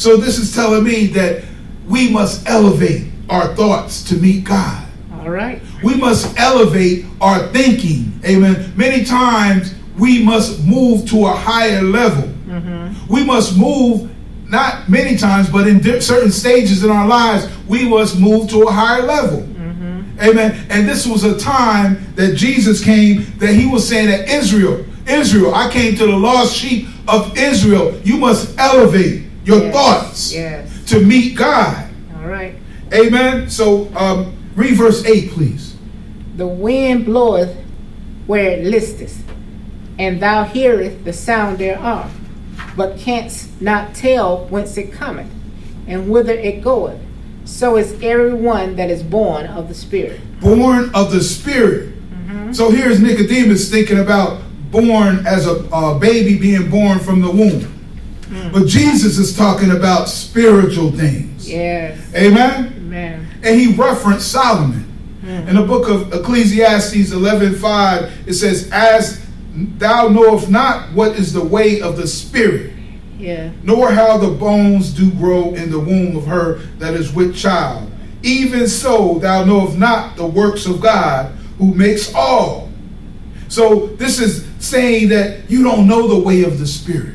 So 0.00 0.16
this 0.16 0.38
is 0.38 0.54
telling 0.54 0.82
me 0.82 1.08
that 1.08 1.44
we 1.86 2.08
must 2.08 2.48
elevate 2.48 3.08
our 3.28 3.54
thoughts 3.54 4.02
to 4.04 4.16
meet 4.16 4.44
God. 4.44 4.88
All 5.12 5.28
right. 5.28 5.60
We 5.84 5.94
must 5.94 6.38
elevate 6.38 7.04
our 7.20 7.48
thinking. 7.48 8.18
Amen. 8.24 8.72
Many 8.78 9.04
times 9.04 9.74
we 9.98 10.24
must 10.24 10.64
move 10.64 11.06
to 11.10 11.26
a 11.26 11.32
higher 11.32 11.82
level. 11.82 12.22
Mm-hmm. 12.22 13.12
We 13.12 13.26
must 13.26 13.58
move, 13.58 14.10
not 14.48 14.88
many 14.88 15.18
times, 15.18 15.50
but 15.50 15.66
in 15.66 15.80
di- 15.80 16.00
certain 16.00 16.32
stages 16.32 16.82
in 16.82 16.90
our 16.90 17.06
lives, 17.06 17.46
we 17.68 17.86
must 17.86 18.18
move 18.18 18.48
to 18.52 18.62
a 18.62 18.72
higher 18.72 19.02
level. 19.02 19.40
Mm-hmm. 19.40 20.18
Amen. 20.22 20.66
And 20.70 20.88
this 20.88 21.06
was 21.06 21.24
a 21.24 21.38
time 21.38 22.06
that 22.14 22.36
Jesus 22.36 22.82
came 22.82 23.26
that 23.36 23.52
he 23.52 23.66
was 23.66 23.86
saying 23.86 24.08
that 24.08 24.30
Israel, 24.30 24.82
Israel, 25.06 25.54
I 25.54 25.70
came 25.70 25.94
to 25.96 26.06
the 26.06 26.16
lost 26.16 26.56
sheep 26.56 26.88
of 27.06 27.36
Israel. 27.36 28.00
You 28.02 28.16
must 28.16 28.58
elevate 28.58 29.26
your 29.44 29.58
Yes. 29.62 29.74
thoughts 29.74 30.34
Yes. 30.34 30.68
to 30.86 31.00
meet 31.00 31.36
God. 31.36 31.84
All 32.22 32.28
right. 32.28 32.54
Amen. 32.92 33.48
So 33.48 33.88
um, 33.96 34.32
read 34.56 34.74
verse 34.74 35.04
8, 35.04 35.30
please. 35.30 35.74
The 36.36 36.46
wind 36.46 37.04
bloweth 37.06 37.56
where 38.26 38.50
it 38.50 38.64
listeth, 38.64 39.22
and 39.98 40.20
thou 40.20 40.44
hearest 40.44 41.04
the 41.04 41.12
sound 41.12 41.58
thereof, 41.58 42.10
but 42.76 42.96
canst 42.98 43.60
not 43.60 43.94
tell 43.94 44.46
whence 44.50 44.76
it 44.76 44.92
cometh, 44.92 45.28
and 45.86 46.08
whither 46.08 46.32
it 46.32 46.62
goeth. 46.62 46.98
So 47.44 47.76
is 47.76 47.94
every 48.02 48.32
one 48.34 48.76
that 48.76 48.90
is 48.90 49.02
born 49.02 49.46
of 49.46 49.68
the 49.68 49.74
Spirit. 49.74 50.20
born 50.40 50.90
of 50.94 51.10
the 51.10 51.20
Spirit. 51.22 51.88
So 52.52 52.70
here's 52.70 53.00
Nicodemus 53.00 53.70
thinking 53.70 53.98
about 53.98 54.40
born 54.70 55.26
as 55.26 55.46
a, 55.46 55.56
a 55.72 55.98
baby 55.98 56.38
being 56.38 56.70
born 56.70 56.98
from 57.00 57.20
the 57.20 57.30
womb. 57.30 57.66
Mm. 58.30 58.52
But 58.52 58.66
Jesus 58.66 59.18
is 59.18 59.36
talking 59.36 59.72
about 59.72 60.08
spiritual 60.08 60.92
things. 60.92 61.50
Yes. 61.50 61.98
Amen? 62.14 62.72
Amen. 62.76 63.26
And 63.42 63.60
he 63.60 63.74
referenced 63.74 64.30
Solomon. 64.30 64.86
Mm. 65.24 65.48
In 65.48 65.56
the 65.56 65.62
book 65.62 65.88
of 65.88 66.12
Ecclesiastes 66.14 67.10
11:5, 67.12 68.10
it 68.26 68.34
says, 68.34 68.70
As 68.72 69.20
thou 69.78 70.08
knowest 70.08 70.48
not 70.48 70.92
what 70.92 71.16
is 71.18 71.32
the 71.32 71.44
way 71.44 71.80
of 71.80 71.96
the 71.96 72.06
Spirit, 72.06 72.70
Yeah. 73.18 73.50
nor 73.64 73.90
how 73.90 74.16
the 74.16 74.28
bones 74.28 74.90
do 74.90 75.10
grow 75.10 75.54
in 75.54 75.70
the 75.70 75.80
womb 75.80 76.16
of 76.16 76.26
her 76.26 76.60
that 76.78 76.94
is 76.94 77.12
with 77.12 77.34
child. 77.34 77.90
Even 78.22 78.68
so, 78.68 79.18
thou 79.20 79.44
knowest 79.44 79.76
not 79.76 80.16
the 80.16 80.26
works 80.26 80.66
of 80.66 80.80
God 80.80 81.32
who 81.58 81.74
makes 81.74 82.14
all. 82.14 82.68
So, 83.48 83.90
this 83.98 84.20
is 84.20 84.44
saying 84.60 85.08
that 85.08 85.50
you 85.50 85.64
don't 85.64 85.88
know 85.88 86.06
the 86.06 86.18
way 86.18 86.44
of 86.44 86.58
the 86.58 86.66
Spirit. 86.66 87.14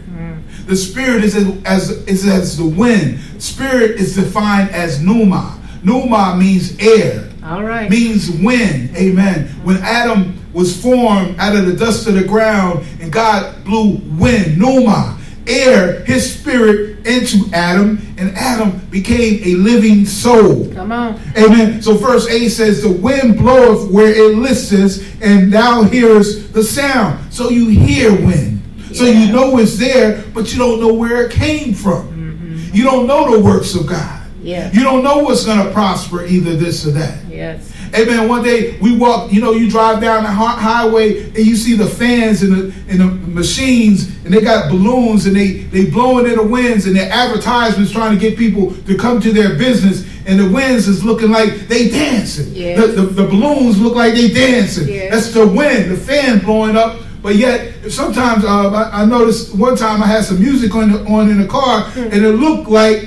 The 0.66 0.76
Spirit 0.76 1.24
is 1.24 1.36
as, 1.66 1.92
is 2.08 2.26
as 2.28 2.58
the 2.58 2.66
wind. 2.66 3.20
Spirit 3.42 4.00
is 4.00 4.16
defined 4.16 4.72
as 4.72 5.02
pneuma. 5.02 5.60
Pneuma 5.84 6.36
means 6.38 6.78
air 6.80 7.30
All 7.44 7.64
right. 7.64 7.90
means 7.90 8.32
wind. 8.32 8.96
Amen. 8.96 9.48
When 9.64 9.78
Adam 9.78 10.40
was 10.54 10.80
formed 10.82 11.38
out 11.38 11.56
of 11.56 11.66
the 11.68 11.74
dust 11.76 12.08
of 12.08 12.16
the 12.16 12.24
ground 12.24 12.86
and 13.00 13.12
God 13.12 13.64
blew 13.64 13.98
wind, 14.18 14.58
pneuma, 14.58 15.20
air, 15.48 16.04
his 16.06 16.40
spirit 16.40 17.06
into 17.06 17.48
Adam, 17.54 18.00
and 18.18 18.36
Adam 18.36 18.80
became 18.90 19.42
a 19.44 19.56
living 19.62 20.06
soul. 20.06 20.74
Come 20.74 20.92
on. 20.92 21.20
Amen. 21.38 21.82
So 21.84 21.96
verse 21.96 22.28
8 22.28 22.50
says, 22.50 22.82
The 22.82 22.92
wind 22.92 23.38
bloweth 23.38 23.92
where 23.92 24.08
it 24.10 24.38
listeth, 24.38 25.22
and 25.22 25.54
thou 25.54 25.84
hearest 25.84 26.54
the 26.54 26.64
sound. 26.64 27.32
So 27.32 27.50
you 27.50 27.68
hear 27.68 28.12
wind. 28.12 28.55
So 28.96 29.06
you 29.06 29.32
know 29.32 29.58
it's 29.58 29.78
there, 29.78 30.24
but 30.34 30.52
you 30.52 30.60
don't 30.60 30.80
know 30.80 30.94
where 30.94 31.26
it 31.26 31.32
came 31.32 31.74
from. 31.74 32.08
Mm-hmm. 32.08 32.76
You 32.76 32.84
don't 32.84 33.08
know 33.08 33.32
the 33.36 33.44
works 33.44 33.76
of 33.76 33.88
God. 33.88 34.22
Yeah. 34.42 34.72
You 34.72 34.84
don't 34.84 35.04
know 35.04 35.20
what's 35.20 35.44
going 35.44 35.66
to 35.66 35.74
prosper, 35.74 36.24
either 36.24 36.56
this 36.56 36.86
or 36.86 36.92
that. 36.92 37.26
Yes. 37.26 37.72
Amen. 37.96 38.30
One 38.30 38.44
day 38.44 38.78
we 38.80 38.96
walk, 38.96 39.32
you 39.32 39.42
know, 39.42 39.54
you 39.54 39.70
drive 39.70 40.02
down 40.02 40.24
the 40.24 40.30
highway 40.30 41.24
and 41.24 41.38
you 41.38 41.56
see 41.56 41.76
the 41.76 41.88
fans 41.88 42.44
and 42.44 42.52
the 42.52 42.74
and 42.90 43.00
the 43.00 43.06
machines 43.06 44.16
and 44.26 44.34
they 44.34 44.42
got 44.42 44.70
balloons 44.70 45.26
and 45.26 45.36
they 45.36 45.60
they 45.72 45.90
blowing 45.90 46.26
in 46.26 46.36
the 46.36 46.44
winds 46.44 46.88
and 46.88 46.96
their 46.96 47.10
advertisements 47.12 47.92
trying 47.92 48.14
to 48.14 48.20
get 48.20 48.38
people 48.38 48.76
to 48.84 48.98
come 48.98 49.22
to 49.22 49.32
their 49.32 49.58
business 49.58 50.06
and 50.26 50.40
the 50.40 50.50
winds 50.50 50.88
is 50.88 51.04
looking 51.04 51.32
like 51.32 51.68
they 51.68 51.90
dancing. 51.90 52.54
Yes. 52.54 52.80
The, 52.80 52.88
the, 52.88 53.02
the 53.02 53.28
balloons 53.28 53.80
look 53.80 53.96
like 53.96 54.14
they 54.14 54.30
dancing. 54.30 54.88
Yes. 54.88 55.14
That's 55.14 55.34
the 55.34 55.48
wind, 55.48 55.92
the 55.92 55.98
fan 55.98 56.40
blowing 56.40 56.76
up. 56.76 57.02
But 57.26 57.38
yet, 57.38 57.90
sometimes 57.92 58.46
uh, 58.46 58.70
I, 58.70 59.02
I 59.02 59.06
noticed 59.06 59.56
one 59.56 59.76
time 59.76 60.04
I 60.04 60.06
had 60.06 60.24
some 60.26 60.40
music 60.40 60.76
on 60.76 60.94
on 61.08 61.28
in 61.32 61.42
the 61.42 61.48
car, 61.48 61.92
and 61.96 62.14
it 62.14 62.34
looked 62.36 62.70
like 62.70 63.02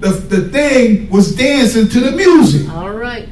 the 0.00 0.08
the 0.08 0.48
thing 0.48 1.10
was 1.10 1.36
dancing 1.36 1.86
to 1.86 2.00
the 2.00 2.12
music. 2.12 2.66
All 2.72 2.88
right. 2.88 3.28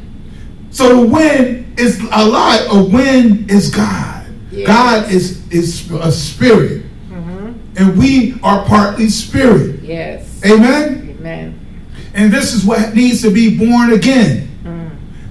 So 0.69 1.01
the 1.01 1.07
wind 1.11 1.81
is 1.81 1.99
a 2.13 2.23
lie. 2.29 2.67
A 2.71 2.85
wind 2.85 3.51
is 3.51 3.75
God. 3.75 4.27
Yes. 4.53 4.67
God 4.67 5.11
is 5.11 5.51
is 5.51 5.91
a 5.91 6.13
spirit, 6.13 6.83
Mm-hmm. 7.11 7.53
and 7.79 7.97
we 7.97 8.39
are 8.43 8.63
partly 8.67 9.09
spirit. 9.09 9.81
Yes. 9.81 10.43
Amen. 10.45 11.17
Amen. 11.19 11.59
And 12.13 12.31
this 12.31 12.53
is 12.53 12.63
what 12.63 12.95
needs 12.95 13.23
to 13.23 13.31
be 13.31 13.57
born 13.57 13.95
again. 13.95 14.51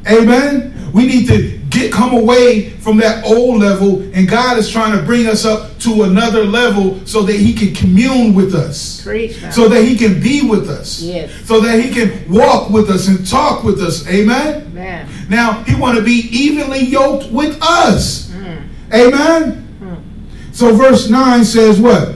Amen. 0.09 0.91
We 0.93 1.05
need 1.05 1.27
to 1.27 1.54
come 1.91 2.13
away 2.13 2.69
from 2.69 2.97
that 2.97 3.25
old 3.25 3.59
level, 3.59 4.01
and 4.13 4.27
God 4.27 4.57
is 4.57 4.69
trying 4.69 4.97
to 4.97 5.03
bring 5.03 5.27
us 5.27 5.45
up 5.45 5.77
to 5.79 6.03
another 6.03 6.43
level 6.43 7.05
so 7.05 7.23
that 7.23 7.35
He 7.35 7.53
can 7.53 7.73
commune 7.73 8.33
with 8.33 8.53
us. 8.55 9.01
Preach. 9.03 9.35
So 9.51 9.69
that 9.69 9.83
he 9.83 9.95
can 9.95 10.21
be 10.21 10.41
with 10.41 10.69
us. 10.69 11.01
Yes. 11.01 11.31
So 11.45 11.59
that 11.61 11.83
he 11.83 11.91
can 11.93 12.31
walk 12.31 12.69
with 12.69 12.89
us 12.89 13.07
and 13.07 13.25
talk 13.27 13.63
with 13.63 13.79
us. 13.81 14.07
Amen. 14.07 14.67
Amen. 14.67 15.09
Now 15.29 15.63
he 15.63 15.75
want 15.75 15.97
to 15.97 16.03
be 16.03 16.27
evenly 16.31 16.79
yoked 16.81 17.31
with 17.31 17.57
us. 17.61 18.29
Mm. 18.31 18.67
Amen. 18.93 19.77
Mm. 19.81 20.55
So 20.55 20.73
verse 20.75 21.09
9 21.09 21.45
says 21.45 21.79
what? 21.79 22.15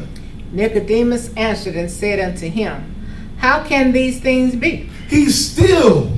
Nicodemus 0.51 1.33
answered 1.35 1.75
and 1.75 1.89
said 1.89 2.19
unto 2.19 2.49
him, 2.49 2.95
How 3.37 3.63
can 3.63 3.91
these 3.91 4.19
things 4.19 4.55
be? 4.55 4.89
He's 5.07 5.51
still 5.51 6.11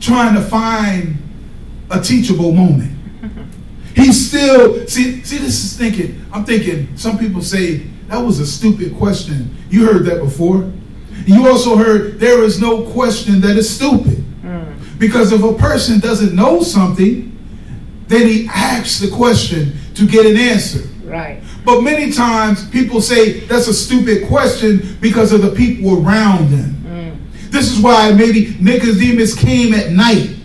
trying 0.00 0.34
to 0.34 0.42
find 0.42 1.16
a 1.94 2.02
teachable 2.02 2.52
moment. 2.52 2.94
He's 3.94 4.28
still 4.28 4.86
see 4.88 5.22
see 5.22 5.38
this 5.38 5.64
is 5.64 5.78
thinking. 5.78 6.24
I'm 6.32 6.44
thinking 6.44 6.96
some 6.96 7.16
people 7.16 7.42
say 7.42 7.76
that 8.08 8.18
was 8.18 8.40
a 8.40 8.46
stupid 8.46 8.96
question. 8.96 9.56
You 9.70 9.86
heard 9.86 10.04
that 10.06 10.20
before. 10.20 10.70
You 11.26 11.48
also 11.48 11.76
heard 11.76 12.18
there 12.18 12.42
is 12.42 12.60
no 12.60 12.90
question 12.90 13.40
that 13.42 13.56
is 13.56 13.72
stupid. 13.72 14.22
Mm. 14.42 14.98
Because 14.98 15.32
if 15.32 15.42
a 15.42 15.54
person 15.54 16.00
doesn't 16.00 16.34
know 16.34 16.62
something, 16.62 17.30
then 18.08 18.26
he 18.26 18.48
asks 18.48 18.98
the 18.98 19.10
question 19.10 19.72
to 19.94 20.06
get 20.06 20.26
an 20.26 20.36
answer. 20.36 20.88
Right. 21.04 21.42
But 21.64 21.80
many 21.82 22.10
times 22.10 22.68
people 22.70 23.00
say 23.00 23.40
that's 23.40 23.68
a 23.68 23.74
stupid 23.74 24.26
question 24.26 24.98
because 25.00 25.32
of 25.32 25.40
the 25.40 25.52
people 25.52 26.04
around 26.04 26.50
them. 26.50 26.74
Mm. 26.84 27.50
This 27.50 27.70
is 27.70 27.80
why 27.80 28.12
maybe 28.12 28.56
Nicodemus 28.60 29.34
came 29.38 29.72
at 29.72 29.92
night. 29.92 30.36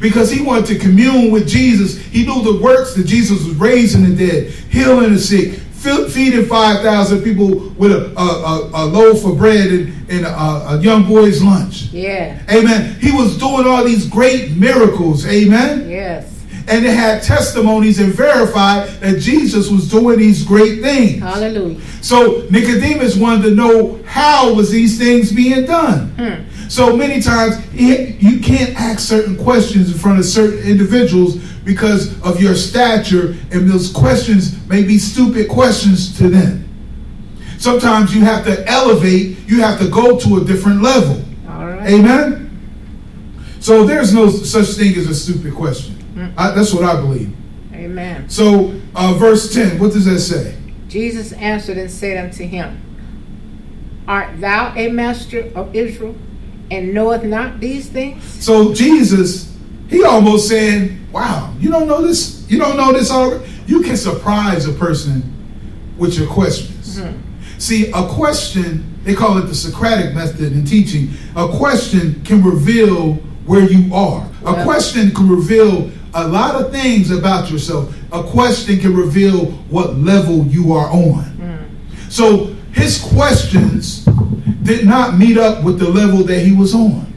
Because 0.00 0.30
he 0.30 0.42
wanted 0.42 0.66
to 0.66 0.78
commune 0.78 1.30
with 1.30 1.48
Jesus. 1.48 1.98
He 1.98 2.24
knew 2.24 2.42
the 2.42 2.60
works 2.62 2.94
that 2.94 3.06
Jesus 3.06 3.44
was 3.44 3.54
raising 3.56 4.02
the 4.02 4.16
dead, 4.16 4.50
healing 4.70 5.12
the 5.12 5.18
sick, 5.18 5.60
feeding 5.80 6.44
5,000 6.44 7.22
people 7.22 7.70
with 7.70 7.92
a, 7.92 8.12
a, 8.18 8.70
a, 8.74 8.84
loaf 8.84 9.24
of 9.24 9.38
bread 9.38 9.68
and, 9.68 10.10
and 10.10 10.26
a, 10.26 10.30
a, 10.30 10.80
young 10.80 11.06
boy's 11.06 11.42
lunch. 11.42 11.84
Yeah. 11.84 12.42
Amen. 12.50 12.98
He 13.00 13.12
was 13.12 13.38
doing 13.38 13.66
all 13.66 13.82
these 13.84 14.06
great 14.06 14.56
miracles. 14.56 15.26
Amen. 15.26 15.88
Yes. 15.88 16.36
And 16.68 16.84
they 16.84 16.94
had 16.94 17.22
testimonies 17.22 17.98
and 17.98 18.12
verified 18.12 18.90
that 19.00 19.20
Jesus 19.20 19.70
was 19.70 19.90
doing 19.90 20.18
these 20.18 20.44
great 20.44 20.82
things. 20.82 21.20
Hallelujah. 21.20 21.80
So 22.02 22.46
Nicodemus 22.50 23.16
wanted 23.16 23.42
to 23.44 23.54
know 23.54 24.02
how 24.04 24.52
was 24.52 24.70
these 24.70 24.98
things 24.98 25.32
being 25.32 25.64
done. 25.64 26.08
Hmm. 26.10 26.49
So 26.70 26.96
many 26.96 27.20
times 27.20 27.56
you 27.74 28.38
can't 28.38 28.80
ask 28.80 29.00
certain 29.00 29.36
questions 29.36 29.90
in 29.90 29.98
front 29.98 30.20
of 30.20 30.24
certain 30.24 30.60
individuals 30.60 31.36
because 31.64 32.18
of 32.22 32.40
your 32.40 32.54
stature, 32.54 33.34
and 33.50 33.68
those 33.68 33.90
questions 33.90 34.56
may 34.68 34.84
be 34.84 34.96
stupid 34.96 35.48
questions 35.48 36.16
to 36.18 36.28
them. 36.28 36.68
Sometimes 37.58 38.14
you 38.14 38.20
have 38.24 38.44
to 38.44 38.64
elevate, 38.68 39.36
you 39.48 39.60
have 39.60 39.80
to 39.80 39.88
go 39.88 40.16
to 40.20 40.36
a 40.36 40.44
different 40.44 40.80
level. 40.80 41.24
Amen? 41.48 42.46
So 43.58 43.84
there's 43.84 44.14
no 44.14 44.30
such 44.30 44.68
thing 44.76 44.94
as 44.96 45.08
a 45.08 45.14
stupid 45.14 45.54
question. 45.54 45.96
Mm. 46.14 46.34
I, 46.36 46.52
that's 46.52 46.72
what 46.72 46.84
I 46.84 46.94
believe. 47.00 47.34
Amen. 47.74 48.28
So, 48.30 48.80
uh, 48.94 49.14
verse 49.14 49.52
10, 49.52 49.80
what 49.80 49.92
does 49.92 50.04
that 50.04 50.20
say? 50.20 50.56
Jesus 50.86 51.32
answered 51.32 51.78
and 51.78 51.90
said 51.90 52.16
unto 52.16 52.46
him, 52.46 52.80
Art 54.06 54.40
thou 54.40 54.72
a 54.76 54.88
master 54.88 55.50
of 55.56 55.74
Israel, 55.74 56.14
and 56.70 56.94
knoweth 56.94 57.24
not 57.24 57.60
these 57.60 57.88
things? 57.88 58.24
So, 58.44 58.72
Jesus, 58.74 59.56
he 59.88 60.04
almost 60.04 60.48
saying, 60.48 60.98
Wow, 61.12 61.52
you 61.58 61.70
don't 61.70 61.88
know 61.88 62.02
this? 62.02 62.48
You 62.48 62.58
don't 62.58 62.76
know 62.76 62.92
this 62.92 63.10
already? 63.10 63.44
You 63.66 63.82
can 63.82 63.96
surprise 63.96 64.66
a 64.66 64.72
person 64.72 65.22
with 65.98 66.16
your 66.18 66.28
questions. 66.28 66.98
Mm-hmm. 66.98 67.58
See, 67.58 67.90
a 67.90 68.06
question, 68.06 68.98
they 69.04 69.14
call 69.14 69.38
it 69.38 69.42
the 69.42 69.54
Socratic 69.54 70.14
method 70.14 70.52
in 70.52 70.64
teaching. 70.64 71.10
A 71.36 71.48
question 71.48 72.22
can 72.24 72.42
reveal 72.42 73.14
where 73.44 73.64
you 73.64 73.92
are. 73.94 74.26
A 74.46 74.62
question 74.64 75.10
can 75.10 75.28
reveal 75.28 75.90
a 76.14 76.26
lot 76.26 76.54
of 76.54 76.72
things 76.72 77.10
about 77.10 77.50
yourself. 77.50 77.94
A 78.12 78.22
question 78.22 78.78
can 78.78 78.96
reveal 78.96 79.46
what 79.68 79.96
level 79.96 80.46
you 80.46 80.72
are 80.72 80.88
on. 80.90 81.24
Mm. 81.24 82.10
So 82.10 82.49
his 82.72 83.00
questions 83.02 84.04
did 84.62 84.86
not 84.86 85.18
meet 85.18 85.36
up 85.36 85.64
with 85.64 85.78
the 85.78 85.88
level 85.88 86.24
that 86.24 86.40
he 86.40 86.52
was 86.52 86.74
on. 86.74 87.10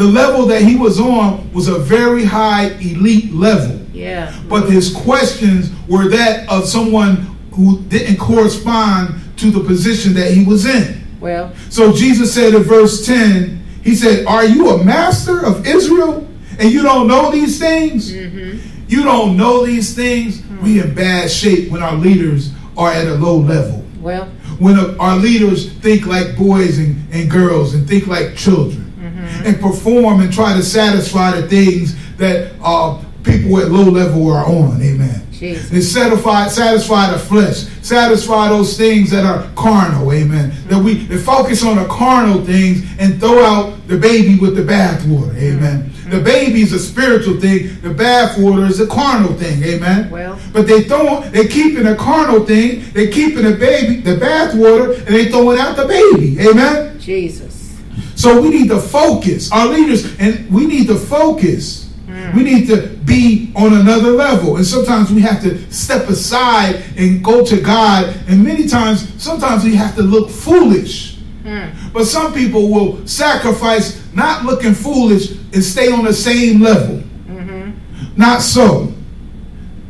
The 0.00 0.06
level 0.06 0.46
that 0.46 0.62
he 0.62 0.76
was 0.76 0.98
on 0.98 1.52
was 1.52 1.68
a 1.68 1.78
very 1.78 2.24
high 2.24 2.68
elite 2.80 3.34
level. 3.34 3.76
Yeah. 3.92 4.34
But 4.48 4.70
his 4.70 4.94
questions 4.94 5.70
were 5.88 6.08
that 6.08 6.48
of 6.48 6.66
someone 6.66 7.16
who 7.52 7.82
didn't 7.82 8.16
correspond 8.16 9.20
to 9.36 9.50
the 9.50 9.60
position 9.60 10.14
that 10.14 10.32
he 10.32 10.42
was 10.42 10.64
in. 10.64 11.04
Well. 11.20 11.52
So 11.68 11.92
Jesus 11.92 12.32
said 12.32 12.54
in 12.54 12.62
verse 12.62 13.04
10, 13.04 13.62
he 13.82 13.94
said, 13.94 14.24
Are 14.24 14.46
you 14.46 14.70
a 14.70 14.82
master 14.82 15.44
of 15.44 15.66
Israel 15.66 16.26
and 16.58 16.70
you 16.70 16.82
don't 16.82 17.06
know 17.06 17.30
these 17.30 17.58
things? 17.58 18.10
Mm-hmm. 18.10 18.86
You 18.88 19.02
don't 19.02 19.36
know 19.36 19.66
these 19.66 19.94
things? 19.94 20.40
Mm-hmm. 20.40 20.64
We 20.64 20.80
in 20.80 20.94
bad 20.94 21.30
shape 21.30 21.70
when 21.70 21.82
our 21.82 21.94
leaders 21.94 22.52
are 22.74 22.90
at 22.90 23.06
a 23.06 23.16
low 23.16 23.36
level. 23.36 23.84
Well. 24.00 24.30
When 24.60 24.78
our 25.00 25.16
leaders 25.16 25.72
think 25.72 26.06
like 26.06 26.36
boys 26.36 26.78
and, 26.78 27.12
and 27.12 27.30
girls 27.30 27.74
and 27.74 27.88
think 27.88 28.06
like 28.06 28.36
children 28.36 28.92
mm-hmm. 28.98 29.46
and 29.46 29.60
perform 29.60 30.20
and 30.20 30.32
try 30.32 30.54
to 30.54 30.62
satisfy 30.62 31.40
the 31.40 31.48
things 31.48 31.96
that 32.16 32.52
uh, 32.62 33.02
people 33.24 33.58
at 33.58 33.70
low 33.70 33.84
level 33.90 34.30
are 34.30 34.44
on. 34.44 34.80
Amen. 34.82 35.26
Jesus. 35.40 35.70
And 35.72 35.82
satisfy, 35.82 36.48
satisfy 36.48 37.10
the 37.10 37.18
flesh, 37.18 37.64
satisfy 37.80 38.50
those 38.50 38.76
things 38.76 39.10
that 39.10 39.24
are 39.24 39.50
carnal. 39.56 40.12
Amen. 40.12 40.50
Mm-hmm. 40.50 40.68
That 40.68 40.84
we 40.84 40.94
that 41.06 41.18
focus 41.20 41.64
on 41.64 41.76
the 41.76 41.86
carnal 41.86 42.44
things 42.44 42.84
and 42.98 43.18
throw 43.18 43.42
out 43.42 43.88
the 43.88 43.96
baby 43.96 44.38
with 44.38 44.54
the 44.54 44.62
bathwater. 44.62 45.34
Amen. 45.36 45.84
Mm-hmm. 45.84 46.10
The 46.10 46.20
baby 46.20 46.60
is 46.60 46.74
a 46.74 46.78
spiritual 46.78 47.40
thing. 47.40 47.80
The 47.80 47.88
bathwater 47.88 48.68
is 48.68 48.80
a 48.80 48.86
carnal 48.86 49.32
thing. 49.32 49.62
Amen. 49.62 50.10
Well, 50.10 50.38
but 50.52 50.66
they 50.66 50.84
don't. 50.84 51.32
They 51.32 51.48
keep 51.48 51.78
in 51.78 51.86
a 51.86 51.96
carnal 51.96 52.44
thing. 52.44 52.84
They 52.92 53.08
keep 53.10 53.36
in 53.38 53.44
the 53.44 53.56
baby, 53.56 54.02
the 54.02 54.16
bathwater, 54.16 54.98
and 54.98 55.08
they 55.08 55.30
throwing 55.30 55.58
out 55.58 55.76
the 55.76 55.86
baby. 55.86 56.38
Amen. 56.46 57.00
Jesus. 57.00 57.80
So 58.14 58.42
we 58.42 58.50
need 58.50 58.68
to 58.68 58.78
focus, 58.78 59.50
our 59.50 59.68
leaders, 59.68 60.18
and 60.18 60.50
we 60.50 60.66
need 60.66 60.86
to 60.88 60.96
focus. 60.96 61.89
We 62.34 62.42
need 62.42 62.66
to 62.68 62.88
be 63.04 63.52
on 63.56 63.72
another 63.72 64.10
level. 64.10 64.56
And 64.56 64.66
sometimes 64.66 65.12
we 65.12 65.20
have 65.22 65.42
to 65.42 65.72
step 65.72 66.08
aside 66.08 66.82
and 66.96 67.22
go 67.24 67.44
to 67.44 67.60
God. 67.60 68.16
And 68.28 68.44
many 68.44 68.66
times, 68.66 69.22
sometimes 69.22 69.64
we 69.64 69.74
have 69.74 69.94
to 69.96 70.02
look 70.02 70.30
foolish. 70.30 71.16
Mm. 71.42 71.92
But 71.92 72.04
some 72.04 72.32
people 72.32 72.70
will 72.70 73.06
sacrifice 73.06 74.00
not 74.12 74.44
looking 74.44 74.74
foolish 74.74 75.30
and 75.30 75.64
stay 75.64 75.90
on 75.90 76.04
the 76.04 76.12
same 76.12 76.60
level. 76.60 76.96
Mm-hmm. 76.96 77.70
Not 78.16 78.42
so. 78.42 78.92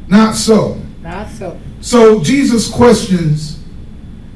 Not 0.08 0.34
so. 0.34 0.80
Not 1.02 1.28
so. 1.30 1.58
So 1.80 2.22
Jesus 2.22 2.70
questions 2.70 3.62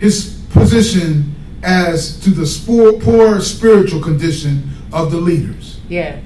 his 0.01 0.43
position 0.51 1.35
as 1.63 2.21
to 2.21 2.31
the 2.31 3.01
poor 3.03 3.41
spiritual 3.41 4.01
condition 4.01 4.69
of 4.93 5.11
the 5.11 5.19
leaders. 5.19 5.81
Yeah. 5.89 6.21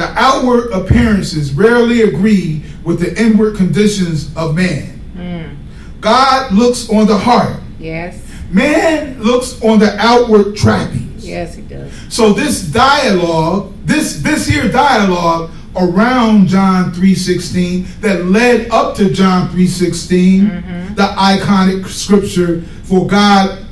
The 0.00 0.18
outward 0.18 0.70
appearances 0.72 1.52
rarely 1.52 2.00
agree 2.00 2.64
with 2.84 3.00
the 3.00 3.22
inward 3.22 3.58
conditions 3.58 4.34
of 4.34 4.54
man. 4.54 4.98
Mm. 5.14 5.56
God 6.00 6.52
looks 6.54 6.88
on 6.88 7.06
the 7.06 7.18
heart. 7.18 7.60
Yes. 7.78 8.26
Man 8.50 9.22
looks 9.22 9.62
on 9.62 9.78
the 9.78 9.94
outward 9.98 10.56
trappings. 10.56 11.28
Yes, 11.28 11.54
he 11.54 11.60
does. 11.60 11.92
So 12.08 12.32
this 12.32 12.62
dialogue, 12.62 13.74
this 13.84 14.22
this 14.22 14.46
here 14.46 14.72
dialogue 14.72 15.50
around 15.76 16.46
John 16.46 16.92
3:16 16.92 18.00
that 18.00 18.24
led 18.24 18.70
up 18.70 18.96
to 18.96 19.10
John 19.10 19.50
3:16, 19.50 20.40
mm-hmm. 20.40 20.94
the 20.94 21.02
iconic 21.02 21.86
scripture 21.88 22.62
for 22.84 23.06
God 23.06 23.66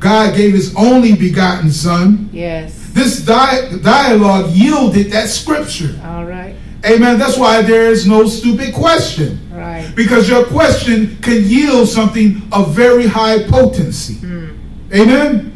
God 0.00 0.34
gave 0.34 0.54
his 0.54 0.74
only 0.76 1.14
begotten 1.14 1.70
son. 1.70 2.30
Yes. 2.32 2.77
This 2.98 3.20
di- 3.24 3.78
dialogue 3.80 4.50
yielded 4.50 5.12
that 5.12 5.28
scripture. 5.28 5.96
All 6.04 6.24
right. 6.24 6.56
Amen. 6.84 7.16
That's 7.16 7.38
why 7.38 7.62
there 7.62 7.92
is 7.92 8.08
no 8.08 8.26
stupid 8.26 8.74
question. 8.74 9.38
Right. 9.52 9.88
Because 9.94 10.28
your 10.28 10.44
question 10.46 11.16
can 11.18 11.44
yield 11.44 11.88
something 11.88 12.42
of 12.50 12.74
very 12.74 13.06
high 13.06 13.44
potency. 13.44 14.14
Mm. 14.14 14.58
Amen. 14.92 15.54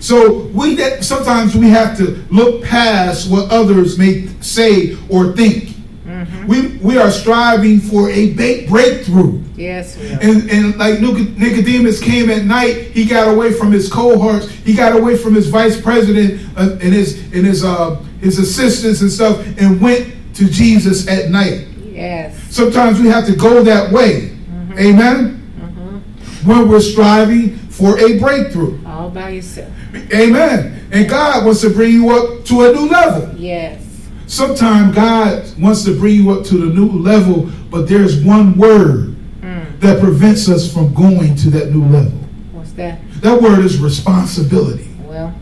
So 0.00 0.42
we 0.54 0.76
that 0.76 1.04
sometimes 1.04 1.56
we 1.56 1.68
have 1.70 1.96
to 1.98 2.24
look 2.30 2.62
past 2.62 3.28
what 3.28 3.50
others 3.50 3.98
may 3.98 4.28
say 4.40 4.96
or 5.08 5.32
think. 5.32 5.74
Mm-hmm. 6.18 6.46
We 6.46 6.76
we 6.78 6.98
are 6.98 7.10
striving 7.10 7.78
for 7.78 8.10
a 8.10 8.34
breakthrough. 8.34 9.42
Yes, 9.56 9.96
we 9.98 10.12
are. 10.12 10.18
And, 10.20 10.50
and 10.50 10.76
like 10.76 11.00
Nicodemus 11.00 12.00
came 12.00 12.28
at 12.30 12.44
night, 12.44 12.90
he 12.92 13.04
got 13.04 13.32
away 13.32 13.52
from 13.52 13.70
his 13.70 13.90
cohorts, 13.90 14.48
he 14.50 14.74
got 14.74 14.96
away 14.96 15.16
from 15.16 15.34
his 15.34 15.48
vice 15.48 15.80
president 15.80 16.40
uh, 16.56 16.72
and 16.72 16.92
his 16.92 17.22
and 17.32 17.46
his 17.46 17.64
uh, 17.64 17.96
his 18.20 18.38
assistants 18.38 19.00
and 19.00 19.10
stuff, 19.10 19.46
and 19.58 19.80
went 19.80 20.14
to 20.34 20.48
Jesus 20.48 21.06
at 21.08 21.30
night. 21.30 21.68
Yes. 21.84 22.36
Sometimes 22.54 23.00
we 23.00 23.08
have 23.08 23.26
to 23.26 23.36
go 23.36 23.62
that 23.62 23.92
way. 23.92 24.30
Mm-hmm. 24.30 24.78
Amen. 24.78 25.52
Mm-hmm. 25.60 26.48
When 26.48 26.68
we're 26.68 26.80
striving 26.80 27.56
for 27.56 27.98
a 27.98 28.18
breakthrough. 28.18 28.84
All 28.86 29.10
by 29.10 29.30
yourself. 29.30 29.72
Amen. 30.12 30.88
And 30.90 31.08
God 31.08 31.44
wants 31.44 31.60
to 31.60 31.70
bring 31.70 31.92
you 31.92 32.10
up 32.10 32.44
to 32.46 32.66
a 32.66 32.72
new 32.72 32.88
level. 32.88 33.34
Yes. 33.36 33.87
Sometimes 34.28 34.94
God 34.94 35.58
wants 35.58 35.84
to 35.84 35.98
bring 35.98 36.14
you 36.14 36.30
up 36.32 36.44
to 36.46 36.58
the 36.58 36.66
new 36.66 36.86
level, 36.86 37.50
but 37.70 37.88
there's 37.88 38.22
one 38.22 38.58
word 38.58 39.16
mm. 39.40 39.80
that 39.80 40.00
prevents 40.00 40.50
us 40.50 40.70
from 40.70 40.92
going 40.92 41.34
to 41.36 41.50
that 41.50 41.72
new 41.72 41.82
level. 41.86 42.12
What's 42.52 42.72
that? 42.72 43.00
That 43.22 43.40
word 43.40 43.60
is 43.60 43.78
responsibility. 43.78 44.86
Well, 45.02 45.34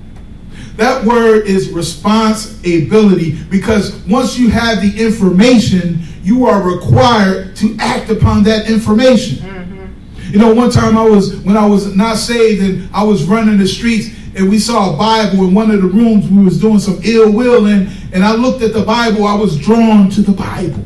that 0.76 1.04
word 1.04 1.48
is 1.48 1.72
responsibility 1.72 3.42
because 3.50 3.92
once 4.06 4.38
you 4.38 4.50
have 4.50 4.80
the 4.80 5.04
information, 5.04 5.98
you 6.22 6.46
are 6.46 6.62
required 6.62 7.56
to 7.56 7.76
act 7.80 8.08
upon 8.08 8.44
that 8.44 8.70
information. 8.70 9.38
Mm-hmm. 9.38 10.32
You 10.32 10.38
know, 10.38 10.54
one 10.54 10.70
time 10.70 10.96
I 10.96 11.04
was 11.04 11.36
when 11.38 11.56
I 11.56 11.66
was 11.66 11.92
not 11.96 12.18
saved 12.18 12.62
and 12.62 12.88
I 12.94 13.02
was 13.02 13.24
running 13.24 13.58
the 13.58 13.66
streets 13.66 14.10
and 14.36 14.50
we 14.50 14.58
saw 14.58 14.94
a 14.94 14.96
Bible 14.96 15.44
in 15.48 15.54
one 15.54 15.70
of 15.70 15.80
the 15.80 15.88
rooms. 15.88 16.28
We 16.28 16.44
was 16.44 16.60
doing 16.60 16.78
some 16.78 17.00
ill 17.02 17.32
will 17.32 17.66
in, 17.66 17.88
and 18.12 18.22
I 18.22 18.34
looked 18.34 18.62
at 18.62 18.72
the 18.72 18.84
Bible. 18.84 19.26
I 19.26 19.34
was 19.34 19.58
drawn 19.58 20.10
to 20.10 20.20
the 20.20 20.32
Bible. 20.32 20.84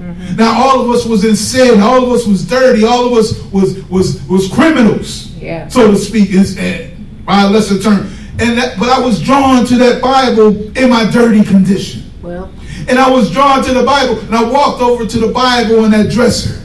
Mm-hmm. 0.00 0.36
Now 0.36 0.62
all 0.62 0.80
of 0.80 0.90
us 0.90 1.04
was 1.04 1.24
in 1.24 1.34
sin. 1.34 1.80
All 1.80 2.04
of 2.04 2.12
us 2.12 2.26
was 2.26 2.46
dirty. 2.46 2.84
All 2.84 3.06
of 3.06 3.12
us 3.12 3.42
was 3.52 3.82
was 3.90 4.22
was 4.28 4.48
criminals, 4.48 5.32
yeah. 5.32 5.68
so 5.68 5.90
to 5.90 5.96
speak, 5.96 6.32
and 6.32 7.26
by 7.26 7.42
a 7.42 7.50
lesser 7.50 7.80
term. 7.80 8.10
And 8.38 8.56
that, 8.56 8.78
but 8.78 8.88
I 8.88 8.98
was 8.98 9.20
drawn 9.20 9.66
to 9.66 9.76
that 9.76 10.00
Bible 10.00 10.76
in 10.78 10.88
my 10.88 11.10
dirty 11.10 11.44
condition. 11.44 12.10
Well, 12.22 12.52
and 12.88 12.98
I 12.98 13.10
was 13.10 13.30
drawn 13.30 13.64
to 13.64 13.74
the 13.74 13.82
Bible, 13.82 14.18
and 14.20 14.34
I 14.34 14.48
walked 14.48 14.80
over 14.80 15.06
to 15.06 15.18
the 15.18 15.32
Bible 15.32 15.84
in 15.84 15.90
that 15.90 16.10
dresser 16.10 16.61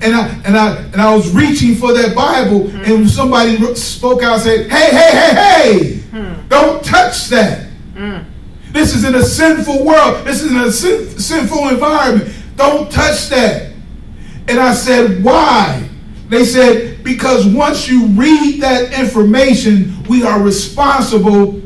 and 0.00 0.14
I 0.14 0.28
and 0.44 0.56
I 0.56 0.76
and 0.76 0.96
I 0.96 1.14
was 1.14 1.32
reaching 1.32 1.74
for 1.74 1.92
that 1.92 2.14
Bible, 2.14 2.60
mm-hmm. 2.60 2.92
and 2.92 3.10
somebody 3.10 3.56
spoke 3.74 4.22
out 4.22 4.34
and 4.34 4.42
said, 4.42 4.70
"Hey, 4.70 4.90
hey, 4.90 5.10
hey, 5.10 5.34
hey! 5.34 5.94
Mm. 6.12 6.48
Don't 6.48 6.84
touch 6.84 7.28
that. 7.28 7.68
Mm. 7.94 8.24
This 8.70 8.94
is 8.94 9.04
in 9.04 9.14
a 9.14 9.22
sinful 9.22 9.84
world. 9.84 10.24
This 10.24 10.42
is 10.42 10.52
in 10.52 10.58
a 10.58 10.70
sin, 10.70 11.18
sinful 11.18 11.68
environment. 11.68 12.32
Don't 12.56 12.90
touch 12.90 13.28
that." 13.30 13.72
And 14.46 14.58
I 14.58 14.74
said, 14.74 15.22
"Why?" 15.24 15.88
They 16.28 16.44
said, 16.44 17.02
"Because 17.02 17.46
once 17.46 17.88
you 17.88 18.06
read 18.08 18.60
that 18.62 18.92
information, 18.98 20.04
we 20.08 20.22
are 20.22 20.40
responsible." 20.40 21.62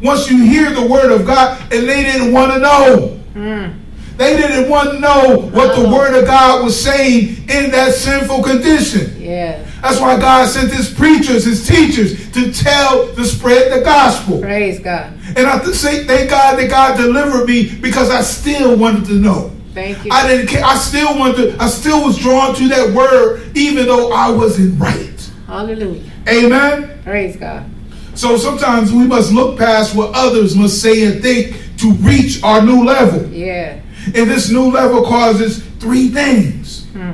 Once 0.00 0.30
you 0.30 0.40
hear 0.44 0.70
the 0.72 0.86
word 0.86 1.10
of 1.10 1.26
God, 1.26 1.60
and 1.72 1.88
they 1.88 2.04
didn't 2.04 2.32
want 2.32 2.52
to 2.52 2.60
know. 2.60 3.18
Mm. 3.34 3.77
They 4.18 4.36
didn't 4.36 4.68
want 4.68 4.90
to 4.90 4.98
know 4.98 5.48
what 5.52 5.76
the 5.76 5.88
word 5.88 6.18
of 6.18 6.26
God 6.26 6.64
was 6.64 6.78
saying 6.78 7.36
in 7.48 7.70
that 7.70 7.94
sinful 7.94 8.42
condition. 8.42 9.14
Yeah. 9.22 9.64
That's 9.80 10.00
why 10.00 10.18
God 10.18 10.48
sent 10.48 10.72
his 10.72 10.92
preachers, 10.92 11.44
his 11.44 11.64
teachers 11.64 12.28
to 12.32 12.52
tell, 12.52 13.14
to 13.14 13.24
spread 13.24 13.72
the 13.72 13.84
gospel. 13.84 14.40
Praise 14.40 14.80
God. 14.80 15.12
And 15.36 15.46
I 15.46 15.62
say, 15.70 16.04
thank 16.04 16.30
God 16.30 16.58
that 16.58 16.68
God 16.68 16.96
delivered 16.96 17.46
me 17.46 17.72
because 17.76 18.10
I 18.10 18.22
still 18.22 18.76
wanted 18.76 19.04
to 19.04 19.12
know. 19.12 19.52
Thank 19.72 20.04
you. 20.04 20.10
I 20.10 20.26
didn't 20.26 20.48
care. 20.48 20.64
I 20.64 20.74
still 20.74 21.16
wanted 21.16 21.52
to, 21.52 21.62
I 21.62 21.68
still 21.68 22.04
was 22.04 22.18
drawn 22.18 22.56
to 22.56 22.68
that 22.70 22.92
word 22.92 23.56
even 23.56 23.86
though 23.86 24.10
I 24.10 24.30
wasn't 24.30 24.80
right. 24.80 25.30
Hallelujah. 25.46 26.10
Amen. 26.28 27.00
Praise 27.04 27.36
God. 27.36 27.70
So 28.16 28.36
sometimes 28.36 28.92
we 28.92 29.06
must 29.06 29.32
look 29.32 29.56
past 29.56 29.94
what 29.94 30.12
others 30.12 30.56
must 30.56 30.82
say 30.82 31.06
and 31.06 31.22
think 31.22 31.56
to 31.78 31.92
reach 31.92 32.42
our 32.42 32.60
new 32.60 32.84
level. 32.84 33.32
Yeah. 33.32 33.80
And 34.14 34.30
this 34.30 34.50
new 34.50 34.70
level 34.70 35.04
causes 35.04 35.62
three 35.78 36.08
things. 36.08 36.86
Hmm. 36.92 37.12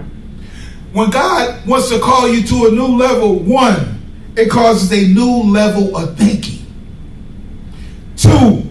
When 0.93 1.11
God 1.11 1.67
wants 1.67 1.89
to 1.89 1.99
call 1.99 2.29
you 2.29 2.43
to 2.45 2.67
a 2.67 2.71
new 2.71 2.97
level, 2.97 3.41
one, 3.41 4.01
it 4.37 4.49
causes 4.49 4.93
a 4.93 5.13
new 5.13 5.43
level 5.43 5.97
of 5.97 6.17
thinking. 6.17 6.65
Two, 8.17 8.63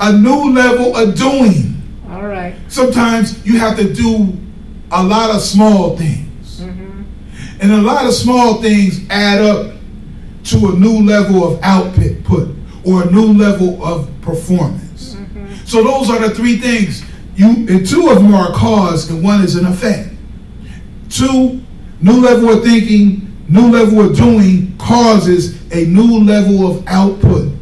a 0.00 0.12
new 0.12 0.52
level 0.52 0.96
of 0.96 1.16
doing. 1.16 1.82
All 2.10 2.26
right. 2.26 2.54
Sometimes 2.68 3.44
you 3.44 3.58
have 3.58 3.76
to 3.76 3.92
do 3.92 4.36
a 4.92 5.02
lot 5.02 5.34
of 5.34 5.40
small 5.40 5.96
things. 5.96 6.60
Mm-hmm. 6.60 7.02
And 7.60 7.72
a 7.72 7.82
lot 7.82 8.06
of 8.06 8.12
small 8.12 8.62
things 8.62 9.00
add 9.10 9.40
up 9.40 9.74
to 10.44 10.68
a 10.68 10.72
new 10.72 11.04
level 11.04 11.42
of 11.44 11.60
output 11.62 12.14
or 12.84 13.02
a 13.02 13.10
new 13.10 13.32
level 13.32 13.82
of 13.84 14.08
performance. 14.20 15.14
Mm-hmm. 15.14 15.54
So 15.64 15.82
those 15.82 16.10
are 16.10 16.20
the 16.20 16.34
three 16.34 16.58
things 16.58 17.02
you 17.36 17.46
and 17.46 17.86
two 17.86 18.08
of 18.08 18.16
them 18.16 18.34
are 18.34 18.50
a 18.50 18.54
cause 18.54 19.10
and 19.10 19.22
one 19.22 19.42
is 19.42 19.56
an 19.56 19.66
effect. 19.66 20.10
Two, 21.10 21.60
new 22.00 22.20
level 22.20 22.50
of 22.50 22.62
thinking, 22.62 23.44
new 23.48 23.70
level 23.70 24.00
of 24.00 24.16
doing 24.16 24.76
causes 24.78 25.60
a 25.72 25.84
new 25.86 26.20
level 26.20 26.66
of 26.66 26.86
output. 26.86 27.52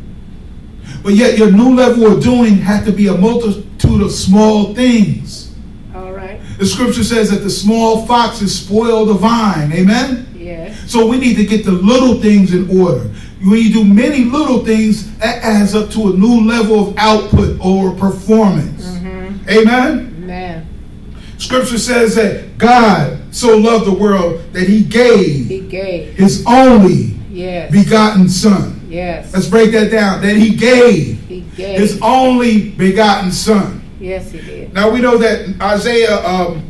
But 1.02 1.14
yet 1.14 1.38
your 1.38 1.50
new 1.50 1.74
level 1.74 2.06
of 2.06 2.22
doing 2.22 2.58
has 2.58 2.84
to 2.84 2.92
be 2.92 3.08
a 3.08 3.14
multitude 3.14 4.02
of 4.02 4.12
small 4.12 4.74
things. 4.74 5.54
All 5.94 6.12
right. 6.12 6.40
The 6.58 6.66
scripture 6.66 7.02
says 7.02 7.30
that 7.30 7.38
the 7.38 7.50
small 7.50 8.06
foxes 8.06 8.58
spoil 8.58 9.06
the 9.06 9.14
vine. 9.14 9.72
Amen? 9.72 10.32
Yes. 10.36 10.90
So 10.90 11.06
we 11.06 11.18
need 11.18 11.36
to 11.36 11.44
get 11.44 11.64
the 11.64 11.72
little 11.72 12.20
things 12.20 12.54
in 12.54 12.68
order. 12.78 13.08
When 13.44 13.58
you 13.58 13.72
do 13.72 13.84
many 13.84 14.24
little 14.24 14.64
things, 14.64 15.16
that 15.18 15.42
adds 15.42 15.74
up 15.74 15.90
to 15.90 16.12
a 16.12 16.16
new 16.16 16.46
level 16.46 16.88
of 16.88 16.94
output 16.96 17.58
or 17.60 17.92
performance. 17.96 18.84
Mm-hmm. 18.84 19.01
Amen? 19.52 20.14
Amen. 20.24 20.68
Scripture 21.38 21.78
says 21.78 22.14
that 22.14 22.56
God 22.58 23.18
so 23.34 23.56
loved 23.56 23.86
the 23.86 23.94
world 23.94 24.40
that 24.52 24.68
he 24.68 24.84
gave, 24.84 25.46
he 25.46 25.60
gave. 25.60 26.14
his 26.14 26.44
only 26.46 27.16
yes. 27.30 27.72
begotten 27.72 28.28
son. 28.28 28.80
Yes. 28.88 29.32
Let's 29.32 29.48
break 29.48 29.72
that 29.72 29.90
down. 29.90 30.20
That 30.22 30.36
he 30.36 30.54
gave, 30.54 31.18
he 31.26 31.40
gave. 31.56 31.80
his 31.80 31.98
only 32.02 32.70
begotten 32.70 33.32
son. 33.32 33.82
Yes, 33.98 34.30
he 34.30 34.40
did. 34.40 34.72
Now 34.72 34.90
we 34.90 35.00
know 35.00 35.16
that 35.18 35.60
Isaiah 35.60 36.24
um, 36.26 36.62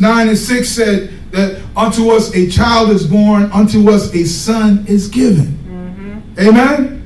9 0.00 0.28
and 0.28 0.38
6 0.38 0.68
said 0.68 1.12
that 1.32 1.60
unto 1.76 2.10
us 2.10 2.34
a 2.34 2.48
child 2.48 2.90
is 2.90 3.06
born, 3.06 3.50
unto 3.52 3.90
us 3.90 4.14
a 4.14 4.24
son 4.24 4.84
is 4.88 5.08
given. 5.08 5.58
Mm-hmm. 5.68 6.48
Amen? 6.48 6.96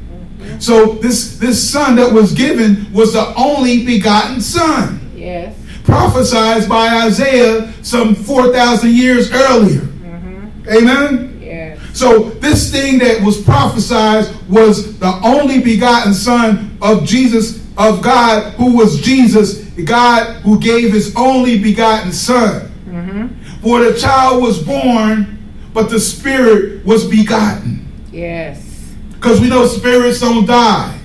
So 0.61 0.93
this 0.95 1.39
this 1.39 1.71
son 1.71 1.97
that 1.97 2.13
was 2.13 2.35
given 2.35 2.93
was 2.93 3.15
the 3.15 3.35
only 3.35 3.85
begotten 3.85 4.41
son. 4.43 5.00
Yes. 5.21 5.55
Prophesied 5.85 6.67
by 6.69 7.05
Isaiah 7.05 7.73
some 7.83 8.15
4,000 8.15 8.91
years 8.91 9.31
earlier. 9.31 9.81
Mm-hmm. 9.81 10.69
Amen? 10.69 11.41
Yeah. 11.43 11.79
So 11.93 12.31
this 12.31 12.73
thing 12.73 12.99
that 13.01 13.23
was 13.23 13.41
prophesied 13.43 14.35
was 14.49 14.99
the 14.99 15.21
only 15.23 15.61
begotten 15.61 16.15
son 16.15 16.79
of 16.81 17.05
Jesus, 17.05 17.59
of 17.77 18.03
God, 18.03 18.55
who 18.55 18.77
was 18.77 19.01
Jesus, 19.01 19.65
God 19.85 20.37
who 20.43 20.59
gave 20.59 20.93
his 20.93 21.15
only 21.17 21.59
begotten 21.59 22.13
son. 22.13 22.71
Mm-hmm. 22.87 23.61
For 23.61 23.81
the 23.81 23.99
child 23.99 24.43
was 24.43 24.63
born, 24.63 25.39
but 25.75 25.91
the 25.91 26.01
spirit 26.01 26.85
was 26.87 27.07
begotten. 27.07 27.87
Yes. 28.11 28.95
Because 29.13 29.39
we 29.39 29.51
know 29.51 29.67
spirits 29.67 30.21
don't 30.21 30.47
die. 30.47 31.00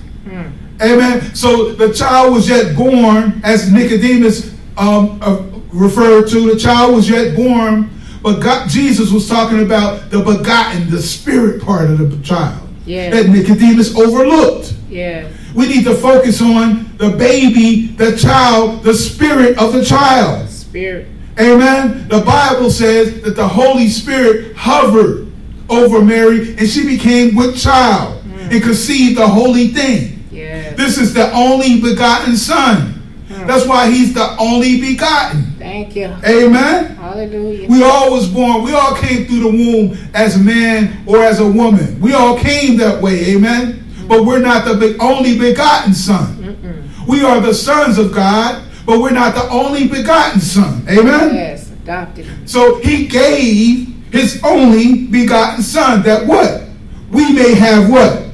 Amen. 0.82 1.34
So 1.34 1.72
the 1.72 1.92
child 1.92 2.34
was 2.34 2.48
yet 2.48 2.76
born, 2.76 3.40
as 3.44 3.72
Nicodemus 3.72 4.54
um, 4.76 5.18
uh, 5.22 5.42
referred 5.72 6.28
to. 6.30 6.52
The 6.52 6.58
child 6.58 6.94
was 6.94 7.08
yet 7.08 7.34
born, 7.34 7.90
but 8.22 8.40
God, 8.40 8.68
Jesus 8.68 9.10
was 9.10 9.28
talking 9.28 9.62
about 9.62 10.10
the 10.10 10.18
begotten, 10.18 10.90
the 10.90 11.00
spirit 11.00 11.62
part 11.62 11.90
of 11.90 11.98
the 12.10 12.22
child 12.22 12.66
yeah. 12.86 13.10
that 13.10 13.28
Nicodemus 13.28 13.96
overlooked. 13.96 14.74
Yeah. 14.88 15.28
We 15.54 15.68
need 15.68 15.84
to 15.84 15.94
focus 15.94 16.40
on 16.40 16.96
the 16.96 17.10
baby, 17.10 17.88
the 17.88 18.16
child, 18.16 18.82
the 18.82 18.94
spirit 18.94 19.58
of 19.58 19.72
the 19.72 19.84
child. 19.84 20.48
Spirit. 20.48 21.08
Amen. 21.38 22.08
The 22.08 22.20
Bible 22.20 22.70
says 22.70 23.22
that 23.22 23.36
the 23.36 23.46
Holy 23.46 23.88
Spirit 23.88 24.56
hovered 24.56 25.32
over 25.68 26.02
Mary, 26.02 26.56
and 26.56 26.68
she 26.68 26.86
became 26.86 27.34
with 27.34 27.58
child 27.58 28.22
mm. 28.24 28.52
and 28.52 28.62
conceived 28.62 29.18
the 29.18 29.26
holy 29.26 29.68
thing. 29.68 30.15
Yes. 30.56 30.76
This 30.76 30.98
is 30.98 31.14
the 31.14 31.30
only 31.32 31.80
begotten 31.80 32.36
Son. 32.36 32.92
That's 33.28 33.66
why 33.66 33.90
he's 33.90 34.14
the 34.14 34.36
only 34.38 34.80
begotten. 34.80 35.52
Thank 35.58 35.94
you. 35.94 36.06
Amen. 36.24 36.96
Hallelujah. 36.96 37.68
We 37.68 37.82
all 37.84 38.12
was 38.12 38.28
born. 38.28 38.62
We 38.64 38.72
all 38.72 38.96
came 38.96 39.26
through 39.26 39.40
the 39.40 39.48
womb 39.48 39.98
as 40.14 40.36
a 40.36 40.38
man 40.38 41.04
or 41.06 41.18
as 41.22 41.40
a 41.40 41.46
woman. 41.46 42.00
We 42.00 42.12
all 42.12 42.38
came 42.38 42.76
that 42.78 43.00
way. 43.02 43.34
Amen. 43.34 43.84
But 44.08 44.24
we're 44.24 44.40
not 44.40 44.64
the 44.64 44.96
only 45.00 45.38
begotten 45.38 45.92
Son. 45.94 46.36
Mm-mm. 46.36 47.06
We 47.06 47.22
are 47.24 47.40
the 47.40 47.54
sons 47.54 47.98
of 47.98 48.12
God, 48.14 48.64
but 48.84 49.00
we're 49.00 49.10
not 49.10 49.34
the 49.34 49.48
only 49.50 49.86
begotten 49.86 50.40
Son. 50.40 50.84
Amen. 50.88 51.34
Yes, 51.34 51.70
adopted. 51.70 52.26
So 52.48 52.78
he 52.80 53.06
gave 53.06 53.88
his 54.12 54.40
only 54.44 55.06
begotten 55.06 55.62
son 55.62 56.02
that 56.02 56.26
what 56.26 56.62
we 57.10 57.32
may 57.32 57.54
have 57.54 57.90
what 57.90 58.24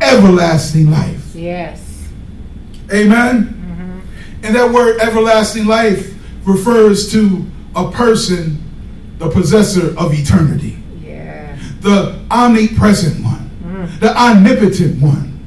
everlasting 0.00 0.90
life 0.90 1.19
yes. 1.40 2.08
Amen? 2.92 3.44
Mm-hmm. 3.44 4.44
and 4.44 4.54
that 4.54 4.70
word 4.70 5.00
everlasting 5.00 5.66
life 5.66 6.14
refers 6.44 7.10
to 7.12 7.44
a 7.76 7.90
person 7.90 8.58
the 9.18 9.28
possessor 9.28 9.98
of 9.98 10.12
eternity. 10.12 10.78
Yeah 11.02 11.30
the 11.80 12.18
omnipresent 12.30 13.22
one. 13.24 13.50
Mm. 13.64 14.00
the 14.00 14.16
omnipotent 14.16 15.00
one. 15.00 15.38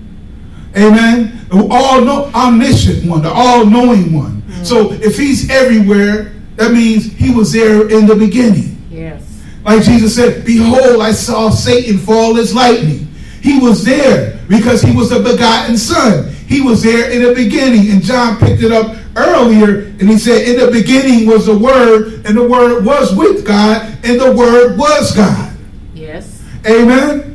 Amen? 0.75 1.45
The 1.49 1.67
all 1.69 2.01
know 2.01 2.31
omniscient 2.33 3.09
one 3.09 3.21
the 3.21 3.31
all-knowing 3.31 4.13
one. 4.13 4.41
Mm. 4.41 4.65
so 4.65 4.91
if 4.93 5.17
he's 5.17 5.49
everywhere 5.49 6.33
that 6.55 6.71
means 6.71 7.11
he 7.13 7.33
was 7.33 7.51
there 7.51 7.89
in 7.89 8.05
the 8.05 8.15
beginning. 8.15 8.83
Yes. 8.89 9.23
Like 9.63 9.83
Jesus 9.83 10.15
said, 10.15 10.45
Behold, 10.45 11.01
I 11.01 11.11
saw 11.11 11.49
Satan 11.49 11.97
fall 11.97 12.37
as 12.37 12.53
lightning. 12.53 13.02
He 13.43 13.59
was 13.59 13.83
there 13.83 14.39
because 14.47 14.81
he 14.81 14.95
was 14.95 15.11
a 15.11 15.19
begotten 15.19 15.77
son. 15.77 16.33
He 16.47 16.61
was 16.61 16.81
there 16.81 17.11
in 17.11 17.21
the 17.21 17.33
beginning. 17.33 17.91
And 17.91 18.01
John 18.01 18.39
picked 18.39 18.63
it 18.63 18.71
up 18.71 18.95
earlier 19.17 19.87
and 19.99 20.09
he 20.09 20.17
said, 20.17 20.47
In 20.47 20.65
the 20.65 20.71
beginning 20.71 21.27
was 21.27 21.45
the 21.47 21.57
Word, 21.57 22.25
and 22.25 22.37
the 22.37 22.47
Word 22.47 22.85
was 22.85 23.13
with 23.13 23.45
God, 23.45 23.97
and 24.05 24.17
the 24.17 24.33
Word 24.33 24.77
was 24.77 25.13
God. 25.13 25.53
Yes. 25.93 26.41
Amen. 26.65 27.33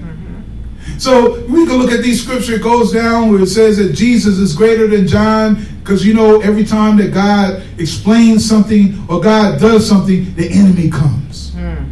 So 0.98 1.44
we 1.46 1.66
can 1.66 1.76
look 1.76 1.92
at 1.92 2.02
these 2.02 2.24
scripture. 2.24 2.54
It 2.54 2.62
goes 2.62 2.90
down 2.90 3.30
where 3.30 3.42
it 3.42 3.48
says 3.48 3.76
that 3.76 3.92
Jesus 3.92 4.38
is 4.38 4.56
greater 4.56 4.86
than 4.86 5.06
John, 5.06 5.64
because 5.80 6.06
you 6.06 6.14
know 6.14 6.40
every 6.40 6.64
time 6.64 6.96
that 6.96 7.12
God 7.12 7.62
explains 7.78 8.48
something 8.48 8.98
or 9.08 9.20
God 9.20 9.60
does 9.60 9.86
something, 9.86 10.34
the 10.34 10.48
enemy 10.50 10.90
comes. 10.90 11.50
Mm. 11.50 11.88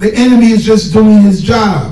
The 0.00 0.12
enemy 0.14 0.50
is 0.50 0.66
just 0.66 0.92
doing 0.92 1.22
his 1.22 1.40
job, 1.40 1.91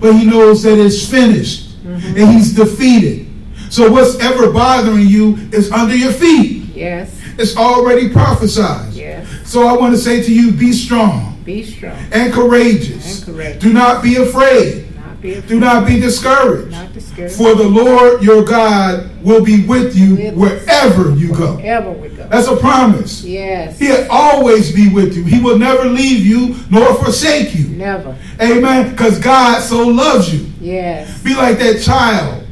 but 0.00 0.12
he 0.14 0.24
knows 0.24 0.62
that 0.62 0.78
it's 0.78 1.08
finished 1.08 1.82
mm-hmm. 1.82 2.16
and 2.16 2.28
he's 2.32 2.54
defeated. 2.54 3.26
So 3.70 3.90
what's 3.90 4.18
ever 4.20 4.50
bothering 4.50 5.06
you 5.06 5.36
is 5.52 5.70
under 5.70 5.94
your 5.94 6.12
feet. 6.12 6.74
Yes. 6.74 7.14
It's 7.38 7.56
already 7.56 8.08
prophesied. 8.08 8.92
Yes. 8.92 9.28
So 9.48 9.66
I 9.66 9.76
want 9.76 9.94
to 9.94 9.98
say 9.98 10.22
to 10.22 10.32
you, 10.32 10.52
be 10.52 10.72
strong 10.72 11.40
Be 11.44 11.64
strong. 11.64 11.96
and 12.12 12.32
courageous. 12.32 13.26
And 13.26 13.36
courageous. 13.36 13.62
Do 13.62 13.72
not 13.72 14.02
be 14.02 14.16
afraid. 14.16 14.87
Not 15.18 15.22
be 15.22 15.34
afraid. 15.34 15.48
Do 15.48 15.60
not 15.60 15.86
be 15.86 16.00
discouraged. 16.00 16.70
Not 16.70 16.92
discouraged. 16.92 17.34
For 17.36 17.54
the 17.54 17.66
Lord 17.68 18.22
your 18.22 18.44
God 18.44 19.10
will 19.22 19.44
be 19.44 19.64
with 19.66 19.96
you 19.96 20.32
With 20.32 20.34
us. 20.34 20.66
wherever 20.66 21.14
you 21.16 21.34
go. 21.34 21.56
Wherever 21.56 21.90
we 21.90 22.08
go. 22.08 22.28
That's 22.28 22.46
a 22.46 22.56
promise. 22.56 23.24
Yes. 23.24 23.78
He'll 23.78 24.06
always 24.10 24.72
be 24.72 24.88
with 24.88 25.16
you. 25.16 25.24
He 25.24 25.40
will 25.40 25.58
never 25.58 25.84
leave 25.86 26.24
you 26.24 26.56
nor 26.70 26.94
forsake 27.02 27.54
you. 27.54 27.68
Never. 27.68 28.16
Amen. 28.40 28.90
Because 28.90 29.18
God 29.18 29.60
so 29.60 29.86
loves 29.88 30.32
you. 30.32 30.46
Yes. 30.60 31.22
Be 31.22 31.34
like 31.34 31.58
that 31.58 31.80
child. 31.82 32.44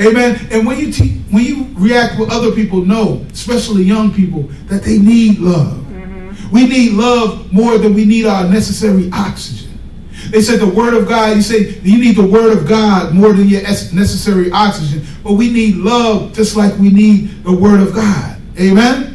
Amen. 0.00 0.48
And 0.50 0.66
when 0.66 0.78
you 0.78 0.90
te- 0.92 1.18
when 1.30 1.44
you 1.44 1.68
react 1.74 2.18
with 2.18 2.30
other 2.30 2.50
people, 2.52 2.84
know, 2.84 3.24
especially 3.32 3.82
young 3.84 4.12
people, 4.12 4.42
that 4.66 4.82
they 4.82 4.98
need 4.98 5.38
love. 5.38 5.78
Mm-hmm. 5.78 6.50
We 6.50 6.66
need 6.66 6.92
love 6.92 7.52
more 7.52 7.78
than 7.78 7.94
we 7.94 8.04
need 8.04 8.26
our 8.26 8.48
necessary 8.48 9.08
oxygen. 9.12 9.63
They 10.34 10.40
said 10.40 10.58
the 10.58 10.66
word 10.66 10.94
of 10.94 11.06
God, 11.06 11.36
you 11.36 11.42
say 11.42 11.78
you 11.84 11.96
need 11.96 12.16
the 12.16 12.26
word 12.26 12.58
of 12.58 12.66
God 12.66 13.14
more 13.14 13.32
than 13.32 13.46
your 13.46 13.62
necessary 13.62 14.50
oxygen. 14.50 15.06
But 15.22 15.34
we 15.34 15.48
need 15.48 15.76
love 15.76 16.32
just 16.32 16.56
like 16.56 16.76
we 16.76 16.90
need 16.90 17.44
the 17.44 17.54
word 17.54 17.80
of 17.80 17.94
God. 17.94 18.36
Amen? 18.58 19.14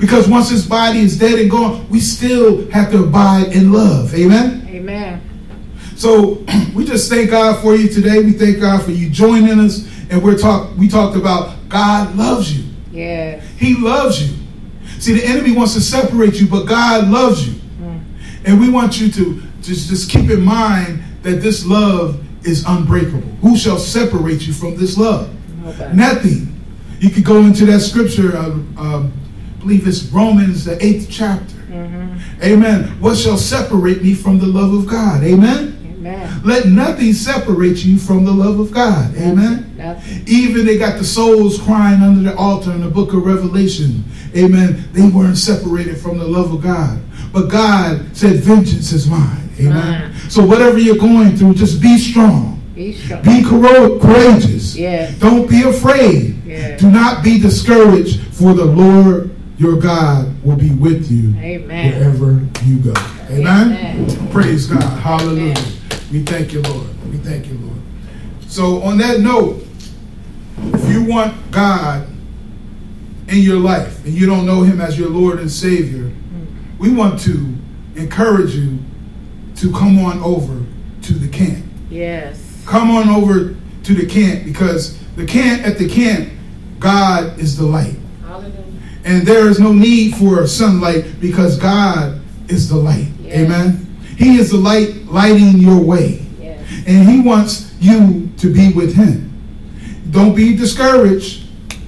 Because 0.00 0.28
once 0.28 0.50
this 0.50 0.66
body 0.66 0.98
is 0.98 1.16
dead 1.16 1.38
and 1.38 1.48
gone, 1.48 1.88
we 1.88 2.00
still 2.00 2.68
have 2.72 2.90
to 2.90 3.04
abide 3.04 3.52
in 3.52 3.72
love. 3.72 4.12
Amen? 4.16 4.66
Amen. 4.68 5.22
So 5.94 6.44
we 6.74 6.84
just 6.84 7.08
thank 7.08 7.30
God 7.30 7.62
for 7.62 7.76
you 7.76 7.88
today. 7.88 8.18
We 8.18 8.32
thank 8.32 8.58
God 8.58 8.82
for 8.82 8.90
you 8.90 9.10
joining 9.10 9.60
us. 9.60 9.88
And 10.10 10.24
we're 10.24 10.36
talk 10.36 10.76
we 10.76 10.88
talked 10.88 11.16
about 11.16 11.54
God 11.68 12.16
loves 12.16 12.58
you. 12.58 12.68
Yeah. 12.90 13.40
He 13.58 13.76
loves 13.76 14.28
you. 14.28 14.36
See, 14.98 15.12
the 15.12 15.24
enemy 15.24 15.52
wants 15.54 15.74
to 15.74 15.80
separate 15.80 16.40
you, 16.40 16.48
but 16.48 16.64
God 16.64 17.06
loves 17.06 17.46
you. 17.46 17.60
Mm. 17.80 18.02
And 18.44 18.60
we 18.60 18.68
want 18.68 19.00
you 19.00 19.08
to 19.12 19.47
just, 19.68 19.88
just 19.88 20.10
keep 20.10 20.30
in 20.30 20.40
mind 20.40 21.02
that 21.22 21.42
this 21.42 21.64
love 21.64 22.24
is 22.46 22.64
unbreakable. 22.66 23.28
Who 23.42 23.56
shall 23.56 23.78
separate 23.78 24.46
you 24.46 24.52
from 24.52 24.76
this 24.76 24.96
love? 24.96 25.34
Nobody. 25.62 25.96
Nothing. 25.96 26.64
You 27.00 27.10
could 27.10 27.24
go 27.24 27.38
into 27.44 27.66
that 27.66 27.80
scripture, 27.80 28.36
uh, 28.36 28.46
um, 28.46 29.12
I 29.56 29.60
believe 29.60 29.86
it's 29.86 30.04
Romans, 30.04 30.64
the 30.64 30.82
eighth 30.84 31.08
chapter. 31.10 31.54
Mm-hmm. 31.54 32.42
Amen. 32.42 33.00
What 33.00 33.16
shall 33.16 33.36
separate 33.36 34.02
me 34.02 34.14
from 34.14 34.38
the 34.38 34.46
love 34.46 34.72
of 34.72 34.86
God? 34.86 35.22
Amen. 35.22 35.78
Amen. 35.98 36.42
Let 36.42 36.66
nothing 36.66 37.12
separate 37.12 37.84
you 37.84 37.98
from 37.98 38.24
the 38.24 38.32
love 38.32 38.58
of 38.58 38.72
God. 38.72 39.14
Amen. 39.16 39.74
Nothing. 39.76 40.24
Even 40.26 40.64
they 40.64 40.78
got 40.78 40.98
the 40.98 41.04
souls 41.04 41.60
crying 41.60 42.02
under 42.02 42.22
the 42.22 42.36
altar 42.36 42.72
in 42.72 42.80
the 42.80 42.90
book 42.90 43.12
of 43.12 43.26
Revelation. 43.26 44.04
Amen. 44.34 44.88
They 44.92 45.08
weren't 45.08 45.36
separated 45.36 45.98
from 45.98 46.18
the 46.18 46.26
love 46.26 46.54
of 46.54 46.62
God. 46.62 47.00
But 47.32 47.48
God 47.48 48.16
said, 48.16 48.36
Vengeance 48.36 48.92
is 48.92 49.08
mine. 49.08 49.47
Amen. 49.60 50.14
So 50.30 50.44
whatever 50.44 50.78
you're 50.78 50.96
going 50.96 51.36
through, 51.36 51.54
just 51.54 51.80
be 51.80 51.98
strong. 51.98 52.62
Be 52.74 52.92
strong. 52.92 53.22
Be 53.22 53.42
courageous. 53.42 54.74
Don't 55.18 55.48
be 55.48 55.62
afraid. 55.62 56.44
Do 56.78 56.90
not 56.90 57.24
be 57.24 57.38
discouraged, 57.40 58.20
for 58.34 58.54
the 58.54 58.64
Lord 58.64 59.34
your 59.58 59.76
God 59.76 60.42
will 60.44 60.56
be 60.56 60.70
with 60.70 61.10
you 61.10 61.36
Amen. 61.40 61.92
wherever 61.92 62.46
you 62.64 62.78
go. 62.78 62.94
Amen. 63.28 63.72
Amen. 63.72 64.30
Praise 64.30 64.66
God. 64.66 64.82
Hallelujah. 65.00 65.50
Amen. 65.50 65.72
We 66.12 66.22
thank 66.22 66.52
you, 66.52 66.62
Lord. 66.62 66.86
We 67.10 67.18
thank 67.18 67.48
you, 67.48 67.58
Lord. 67.58 67.80
So, 68.46 68.80
on 68.82 68.98
that 68.98 69.20
note, 69.20 69.66
if 70.58 70.88
you 70.88 71.04
want 71.04 71.50
God 71.50 72.06
in 73.28 73.38
your 73.38 73.58
life 73.58 74.04
and 74.04 74.14
you 74.14 74.26
don't 74.26 74.46
know 74.46 74.62
Him 74.62 74.80
as 74.80 74.96
your 74.96 75.10
Lord 75.10 75.40
and 75.40 75.50
Savior, 75.50 76.04
mm. 76.04 76.78
we 76.78 76.92
want 76.92 77.20
to 77.22 77.54
encourage 77.96 78.54
you 78.54 78.78
to 79.58 79.72
come 79.72 79.98
on 79.98 80.20
over 80.20 80.64
to 81.02 81.12
the 81.12 81.28
camp. 81.28 81.64
Yes. 81.90 82.62
Come 82.66 82.90
on 82.90 83.08
over 83.08 83.56
to 83.84 83.94
the 83.94 84.06
camp 84.06 84.44
because 84.44 84.98
the 85.16 85.26
camp 85.26 85.66
at 85.66 85.78
the 85.78 85.88
camp, 85.88 86.30
God 86.78 87.38
is 87.38 87.56
the 87.56 87.64
light. 87.64 87.96
Hallelujah. 88.22 88.54
And 89.04 89.26
there 89.26 89.48
is 89.48 89.58
no 89.58 89.72
need 89.72 90.14
for 90.14 90.46
sunlight 90.46 91.20
because 91.20 91.58
God 91.58 92.20
is 92.48 92.68
the 92.68 92.76
light. 92.76 93.08
Yes. 93.20 93.38
Amen. 93.38 93.96
He 94.16 94.36
is 94.36 94.50
the 94.50 94.58
light 94.58 95.06
lighting 95.06 95.58
your 95.58 95.80
way. 95.80 96.24
Yes. 96.40 96.60
And 96.86 97.08
he 97.08 97.20
wants 97.20 97.74
you 97.80 98.30
to 98.38 98.52
be 98.52 98.72
with 98.72 98.94
him. 98.94 99.24
Don't 100.10 100.34
be 100.34 100.56
discouraged. 100.56 101.46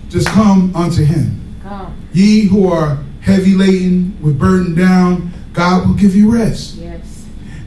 Just 0.08 0.28
come 0.28 0.74
unto 0.74 1.04
him. 1.04 1.56
Come. 1.62 1.96
Ye 2.12 2.42
who 2.42 2.68
are 2.68 2.98
heavy 3.20 3.54
laden 3.54 4.16
with 4.20 4.38
burden 4.38 4.74
down, 4.74 5.30
God 5.52 5.86
will 5.86 5.94
give 5.94 6.16
you 6.16 6.32
rest. 6.32 6.76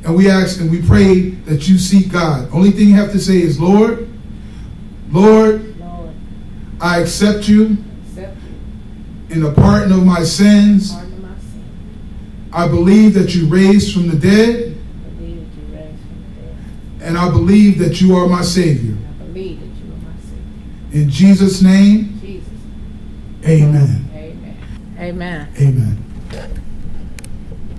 Yes. 0.03 0.07
And 0.07 0.15
we 0.17 0.29
ask 0.29 0.59
and 0.59 0.69
we 0.69 0.81
pray 0.81 1.29
that 1.47 1.67
you 1.67 1.77
seek 1.77 2.11
God. 2.11 2.49
Only 2.51 2.71
thing 2.71 2.89
you 2.89 2.95
have 2.95 3.11
to 3.13 3.19
say 3.19 3.41
is, 3.41 3.59
Lord, 3.59 4.07
Lord, 5.11 5.79
Lord. 5.79 6.09
I 6.81 6.99
accept 6.99 7.47
you 7.47 7.77
Accept 8.09 8.37
in 9.29 9.41
the 9.41 9.51
pardon 9.53 9.91
of 9.93 10.05
my 10.05 10.23
sins. 10.23 10.91
pardon 10.93 11.21
my 11.21 11.29
sin. 11.39 12.49
I 12.51 12.67
believe 12.67 13.13
that 13.13 13.33
you 13.33 13.47
raised 13.47 13.93
from 13.93 14.07
the 14.09 14.15
dead, 14.17 14.75
Believe 15.17 15.37
that 15.37 15.55
you 15.55 15.75
raised 15.77 15.99
from 16.01 16.23
the 16.35 16.41
dead. 16.99 17.07
and 17.07 17.17
I 17.17 17.29
believe 17.29 17.77
that 17.79 18.01
you 18.01 18.15
are 18.15 18.27
my 18.27 18.41
Savior. 18.41 18.97
I 19.21 19.23
believe 19.25 19.59
that 19.59 19.65
you 19.67 19.93
are 19.93 19.97
my 19.97 20.21
Savior. 20.21 21.01
In 21.03 21.09
Jesus' 21.09 21.61
name, 21.61 22.19
Jesus. 22.21 22.49
amen. 23.45 24.09
Amen. 24.13 24.57
Amen. 24.99 25.47
Amen. 25.59 26.02